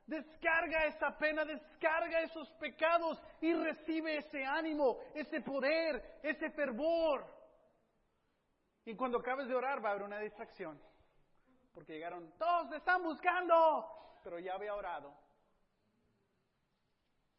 descarga 0.09 0.85
esa 0.85 1.17
pena, 1.17 1.45
descarga 1.45 2.21
esos 2.21 2.49
pecados 2.53 3.21
y 3.41 3.53
recibe 3.53 4.17
ese 4.17 4.43
ánimo, 4.43 4.97
ese 5.13 5.41
poder, 5.41 6.19
ese 6.23 6.49
fervor. 6.51 7.25
Y 8.85 8.95
cuando 8.95 9.19
acabes 9.19 9.47
de 9.47 9.55
orar 9.55 9.83
va 9.83 9.89
a 9.89 9.91
haber 9.91 10.03
una 10.03 10.19
distracción, 10.19 10.81
porque 11.73 11.93
llegaron, 11.93 12.33
todos 12.37 12.73
están 12.73 13.03
buscando, 13.03 14.19
pero 14.23 14.39
ya 14.39 14.55
había 14.55 14.73
orado. 14.73 15.15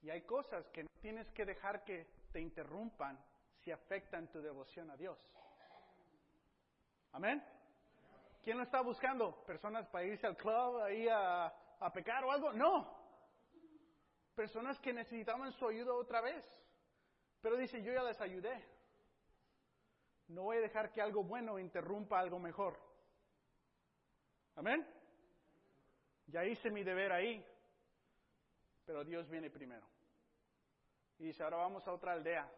Y 0.03 0.11
hay 0.11 0.23
cosas 0.23 0.67
que 0.69 0.85
no 0.85 0.89
tienes 1.01 1.31
que 1.33 1.45
dejar 1.45 1.85
que 1.85 2.07
te 2.33 2.41
interrumpan 2.41 3.19
si 3.59 3.71
afectan 3.71 4.29
tu 4.29 4.41
devoción 4.41 4.91
a 4.91 4.97
Dios. 4.97 5.19
Amén. 7.13 7.45
¿Quién 8.43 8.57
lo 8.57 8.63
está 8.63 8.81
buscando? 8.81 9.45
¿Personas 9.45 9.87
para 9.89 10.05
irse 10.05 10.27
al 10.27 10.37
club 10.37 10.81
ahí 10.81 11.07
a, 11.09 11.53
a 11.81 11.93
pecar 11.93 12.25
o 12.25 12.31
algo? 12.31 12.53
No. 12.53 12.99
Personas 14.35 14.79
que 14.81 14.93
necesitaban 14.93 15.53
su 15.53 15.67
ayuda 15.67 15.93
otra 15.95 16.21
vez. 16.21 16.45
Pero 17.41 17.57
dice, 17.57 17.83
yo 17.83 17.93
ya 17.93 18.03
les 18.03 18.21
ayudé. 18.21 18.65
No 20.29 20.43
voy 20.43 20.59
a 20.59 20.61
dejar 20.61 20.93
que 20.93 21.03
algo 21.03 21.25
bueno 21.25 21.59
interrumpa 21.59 22.21
algo 22.21 22.39
mejor. 22.39 22.79
Amén. 24.55 24.87
Ya 26.27 26.45
hice 26.45 26.71
mi 26.71 26.85
deber 26.85 27.13
ahí, 27.13 27.45
pero 28.87 29.05
Dios 29.05 29.29
viene 29.29 29.51
primero. 29.51 29.87
Y 31.19 31.25
dice, 31.25 31.43
ahora 31.43 31.57
vamos 31.57 31.87
a 31.89 31.93
otra 31.93 32.13
aldea, 32.13 32.49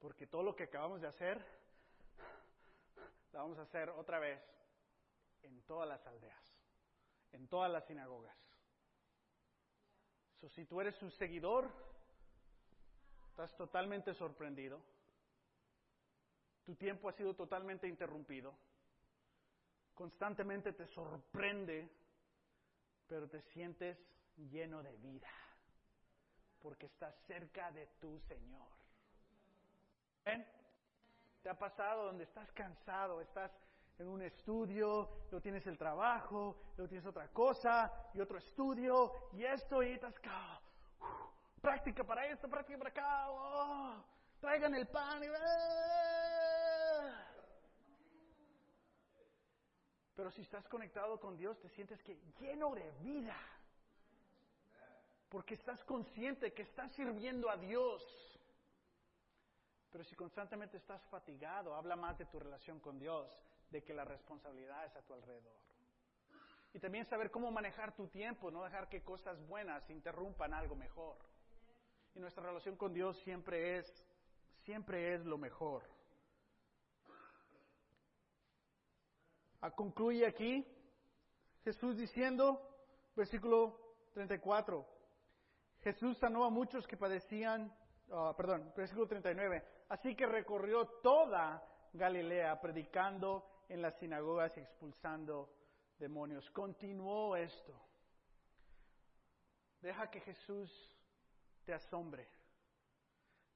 porque 0.00 0.26
todo 0.26 0.42
lo 0.42 0.54
que 0.54 0.64
acabamos 0.64 1.00
de 1.00 1.08
hacer, 1.08 1.42
lo 3.32 3.38
vamos 3.38 3.58
a 3.58 3.62
hacer 3.62 3.88
otra 3.90 4.18
vez 4.18 4.40
en 5.42 5.62
todas 5.62 5.88
las 5.88 6.06
aldeas, 6.06 6.49
en 7.32 7.48
todas 7.48 7.70
las 7.70 7.84
sinagogas. 7.86 8.36
So, 10.40 10.48
si 10.48 10.64
tú 10.64 10.80
eres 10.80 10.94
su 10.96 11.10
seguidor, 11.10 11.70
estás 13.28 13.54
totalmente 13.56 14.14
sorprendido. 14.14 14.80
Tu 16.64 16.74
tiempo 16.76 17.08
ha 17.08 17.12
sido 17.12 17.34
totalmente 17.34 17.86
interrumpido. 17.86 18.54
Constantemente 19.94 20.72
te 20.72 20.86
sorprende, 20.86 21.90
pero 23.06 23.28
te 23.28 23.42
sientes 23.42 23.98
lleno 24.36 24.82
de 24.82 24.96
vida, 24.96 25.30
porque 26.62 26.86
estás 26.86 27.14
cerca 27.26 27.70
de 27.72 27.86
tu 28.00 28.18
Señor. 28.20 28.68
¿Ven? 30.24 30.46
¿Te 31.42 31.48
ha 31.48 31.58
pasado 31.58 32.06
donde 32.06 32.24
estás 32.24 32.50
cansado, 32.52 33.20
estás 33.20 33.50
en 34.00 34.08
un 34.08 34.22
estudio, 34.22 35.10
luego 35.30 35.42
tienes 35.42 35.66
el 35.66 35.76
trabajo, 35.76 36.56
luego 36.76 36.88
tienes 36.88 37.06
otra 37.06 37.28
cosa, 37.28 37.92
y 38.14 38.20
otro 38.20 38.38
estudio, 38.38 39.12
y 39.32 39.44
esto, 39.44 39.82
y 39.82 39.90
estás 39.90 40.16
acá. 40.16 40.60
práctica 41.60 42.02
para 42.02 42.26
esto, 42.26 42.48
práctica 42.48 42.78
para 42.78 42.90
acá. 42.90 43.30
Oh, 43.30 44.02
traigan 44.40 44.74
el 44.74 44.86
pan. 44.86 45.22
Y. 45.22 45.26
Pero 50.16 50.30
si 50.30 50.42
estás 50.42 50.66
conectado 50.68 51.20
con 51.20 51.36
Dios, 51.36 51.60
te 51.60 51.68
sientes 51.68 52.02
que 52.02 52.18
lleno 52.40 52.74
de 52.74 52.90
vida. 53.02 53.36
Porque 55.28 55.54
estás 55.54 55.84
consciente 55.84 56.54
que 56.54 56.62
estás 56.62 56.90
sirviendo 56.92 57.50
a 57.50 57.56
Dios. 57.58 58.02
Pero 59.92 60.04
si 60.04 60.16
constantemente 60.16 60.78
estás 60.78 61.02
fatigado, 61.08 61.74
habla 61.74 61.96
más 61.96 62.16
de 62.16 62.24
tu 62.24 62.38
relación 62.38 62.80
con 62.80 62.98
Dios 62.98 63.49
de 63.70 63.82
que 63.82 63.94
la 63.94 64.04
responsabilidad 64.04 64.84
es 64.86 64.96
a 64.96 65.02
tu 65.02 65.14
alrededor. 65.14 65.52
Y 66.72 66.78
también 66.78 67.04
saber 67.06 67.30
cómo 67.30 67.50
manejar 67.50 67.94
tu 67.96 68.06
tiempo, 68.08 68.50
no 68.50 68.62
dejar 68.64 68.88
que 68.88 69.02
cosas 69.02 69.40
buenas 69.46 69.88
interrumpan 69.90 70.54
algo 70.54 70.76
mejor. 70.76 71.16
Y 72.14 72.20
nuestra 72.20 72.44
relación 72.44 72.76
con 72.76 72.92
Dios 72.92 73.18
siempre 73.22 73.78
es, 73.78 74.06
siempre 74.64 75.14
es 75.14 75.24
lo 75.24 75.36
mejor. 75.38 75.82
A 79.62 79.70
concluye 79.72 80.26
aquí 80.26 80.66
Jesús 81.64 81.96
diciendo, 81.96 82.60
versículo 83.14 83.78
34, 84.14 84.86
Jesús 85.82 86.16
sanó 86.18 86.44
a 86.44 86.50
muchos 86.50 86.86
que 86.86 86.96
padecían, 86.96 87.72
ah, 88.10 88.32
perdón, 88.36 88.72
versículo 88.76 89.06
39, 89.06 89.62
así 89.88 90.14
que 90.14 90.26
recorrió 90.26 90.86
toda 91.02 91.62
Galilea 91.92 92.60
predicando 92.60 93.59
en 93.70 93.80
las 93.80 93.96
sinagogas 93.98 94.56
expulsando 94.58 95.48
demonios. 95.96 96.50
Continuó 96.50 97.36
esto. 97.36 97.72
Deja 99.80 100.10
que 100.10 100.20
Jesús 100.20 100.70
te 101.64 101.72
asombre. 101.72 102.28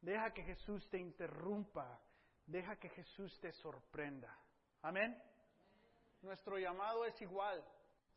Deja 0.01 0.33
que 0.33 0.45
Jesús 0.45 0.89
te 0.89 0.99
interrumpa. 0.99 2.01
Deja 2.47 2.77
que 2.77 2.91
Jesús 2.91 3.37
te 3.41 3.51
sorprenda. 3.53 4.39
Amén. 4.83 5.21
Nuestro 6.23 6.59
llamado 6.59 7.05
es 7.05 7.21
igual, 7.21 7.63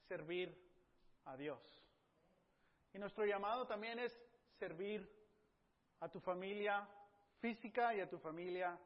servir 0.07 0.55
a 1.25 1.35
Dios. 1.35 1.59
Y 2.93 2.99
nuestro 2.99 3.25
llamado 3.25 3.65
también 3.65 3.97
es 3.97 4.15
servir 4.59 5.09
a 5.99 6.09
tu 6.09 6.19
familia 6.19 6.87
física 7.39 7.95
y 7.95 8.01
a 8.01 8.09
tu 8.09 8.19
familia 8.19 8.77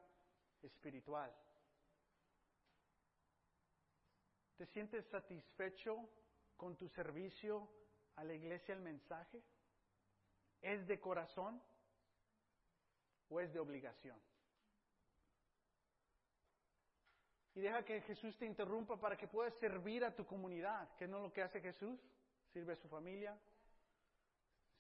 espiritual. 0.62 1.36
¿Te 4.62 4.68
sientes 4.68 5.04
satisfecho 5.08 6.08
con 6.56 6.78
tu 6.78 6.88
servicio 6.90 7.68
a 8.16 8.24
la 8.24 8.36
iglesia, 8.36 8.76
el 8.76 8.82
mensaje? 8.82 9.42
¿Es 10.62 10.86
de 10.86 11.00
corazón 11.00 11.60
o 13.28 13.40
es 13.40 13.52
de 13.52 13.60
obligación? 13.60 14.22
Y 17.56 17.62
deja 17.62 17.84
que 17.84 18.02
Jesús 18.02 18.38
te 18.38 18.46
interrumpa 18.46 18.98
para 18.98 19.18
que 19.18 19.28
puedas 19.28 19.56
servir 19.56 20.06
a 20.06 20.14
tu 20.14 20.28
comunidad, 20.28 20.96
que 20.96 21.08
no 21.08 21.18
es 21.18 21.24
lo 21.24 21.34
que 21.34 21.42
hace 21.42 21.60
Jesús. 21.60 22.00
Sirve 22.54 22.74
a 22.74 22.76
su 22.76 22.88
familia, 22.88 23.36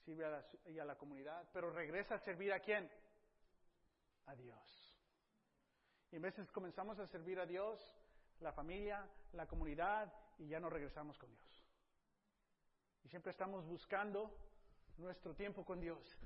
sirve 0.05 0.25
a 0.25 0.29
la, 0.29 0.45
y 0.67 0.77
a 0.77 0.85
la 0.85 0.95
comunidad, 0.95 1.49
pero 1.51 1.71
regresa 1.71 2.13
a 2.13 2.19
servir 2.19 2.53
a 2.53 2.59
quién? 2.59 2.87
A 4.27 4.35
Dios. 4.35 4.95
Y 6.11 6.17
en 6.17 6.21
veces 6.21 6.51
comenzamos 6.51 6.99
a 6.99 7.07
servir 7.07 7.39
a 7.39 7.47
Dios 7.47 7.81
la 8.41 8.51
familia, 8.51 9.07
la 9.33 9.45
comunidad 9.47 10.11
y 10.39 10.47
ya 10.47 10.59
no 10.59 10.69
regresamos 10.69 11.17
con 11.17 11.31
Dios. 11.31 11.63
Y 13.03 13.09
siempre 13.09 13.31
estamos 13.31 13.65
buscando 13.65 14.35
nuestro 14.97 15.33
tiempo 15.33 15.63
con 15.63 15.79
Dios. 15.79 16.17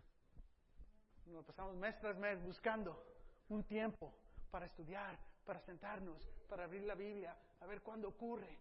Nos 1.28 1.45
pasamos 1.45 1.76
mes 1.76 1.97
tras 1.99 2.18
mes 2.18 2.41
buscando 2.41 3.03
un 3.49 3.63
tiempo 3.63 4.13
para 4.51 4.66
estudiar, 4.66 5.18
para 5.45 5.59
sentarnos, 5.61 6.28
para 6.49 6.66
abrir 6.66 6.84
la 6.84 6.95
Biblia, 6.95 7.36
a 7.61 7.66
ver 7.66 7.82
cuándo 7.82 8.09
ocurre. 8.09 8.57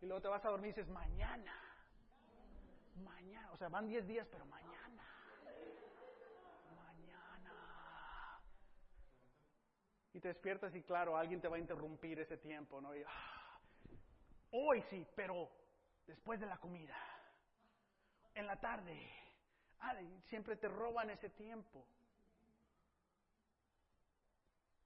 Y 0.00 0.06
luego 0.06 0.20
te 0.20 0.28
vas 0.28 0.44
a 0.44 0.50
dormir 0.50 0.70
y 0.70 0.74
dices, 0.74 0.88
mañana, 0.88 1.54
mañana, 3.04 3.50
o 3.52 3.56
sea, 3.56 3.68
van 3.68 3.88
10 3.88 4.06
días, 4.06 4.26
pero 4.30 4.44
mañana. 4.46 4.81
Y 10.14 10.20
te 10.20 10.28
despiertas 10.28 10.74
y 10.74 10.82
claro, 10.82 11.16
alguien 11.16 11.40
te 11.40 11.48
va 11.48 11.56
a 11.56 11.60
interrumpir 11.60 12.18
ese 12.20 12.36
tiempo, 12.36 12.80
¿no? 12.80 12.94
Y, 12.94 13.02
ah, 13.02 13.60
hoy 14.50 14.82
sí, 14.90 15.06
pero 15.14 15.50
después 16.06 16.38
de 16.38 16.46
la 16.46 16.58
comida, 16.58 16.96
en 18.34 18.46
la 18.46 18.60
tarde, 18.60 19.10
siempre 20.28 20.56
te 20.56 20.68
roban 20.68 21.10
ese 21.10 21.30
tiempo. 21.30 21.86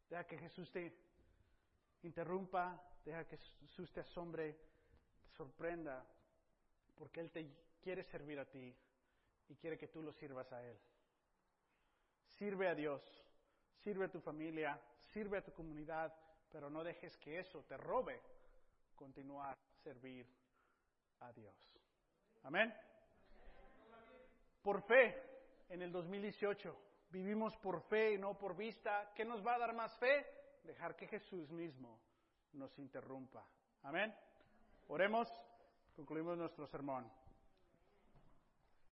Deja 0.08 0.24
que 0.24 0.38
Jesús 0.38 0.70
te 0.70 0.96
interrumpa, 2.02 2.80
deja 3.04 3.24
que 3.26 3.36
Jesús 3.36 3.92
te 3.92 4.00
asombre, 4.00 4.52
te 4.52 5.36
sorprenda, 5.36 6.06
porque 6.96 7.20
Él 7.20 7.30
te 7.30 7.48
quiere 7.80 8.04
servir 8.04 8.38
a 8.38 8.44
ti 8.44 8.74
y 9.48 9.56
quiere 9.56 9.76
que 9.76 9.88
tú 9.88 10.02
lo 10.02 10.12
sirvas 10.12 10.50
a 10.52 10.64
Él. 10.64 10.78
Sirve 12.38 12.68
a 12.68 12.74
Dios, 12.74 13.02
sirve 13.82 14.06
a 14.06 14.10
tu 14.10 14.20
familia, 14.20 14.80
sirve 15.16 15.38
a 15.38 15.42
tu 15.42 15.54
comunidad, 15.54 16.14
pero 16.52 16.68
no 16.68 16.84
dejes 16.84 17.16
que 17.16 17.38
eso 17.38 17.64
te 17.64 17.78
robe 17.78 18.20
continuar 18.94 19.56
servir 19.82 20.26
a 21.20 21.32
Dios. 21.32 21.56
Amén. 22.42 22.70
Por 24.60 24.82
fe, 24.82 25.16
en 25.70 25.80
el 25.80 25.90
2018, 25.90 26.76
vivimos 27.08 27.56
por 27.56 27.80
fe 27.84 28.12
y 28.12 28.18
no 28.18 28.36
por 28.36 28.54
vista. 28.54 29.10
¿Qué 29.14 29.24
nos 29.24 29.44
va 29.44 29.54
a 29.54 29.58
dar 29.58 29.74
más 29.74 29.96
fe? 29.96 30.26
Dejar 30.64 30.94
que 30.94 31.06
Jesús 31.06 31.50
mismo 31.50 31.98
nos 32.52 32.78
interrumpa. 32.78 33.42
Amén. 33.84 34.14
Oremos, 34.88 35.32
concluimos 35.94 36.36
nuestro 36.36 36.66
sermón. 36.66 37.10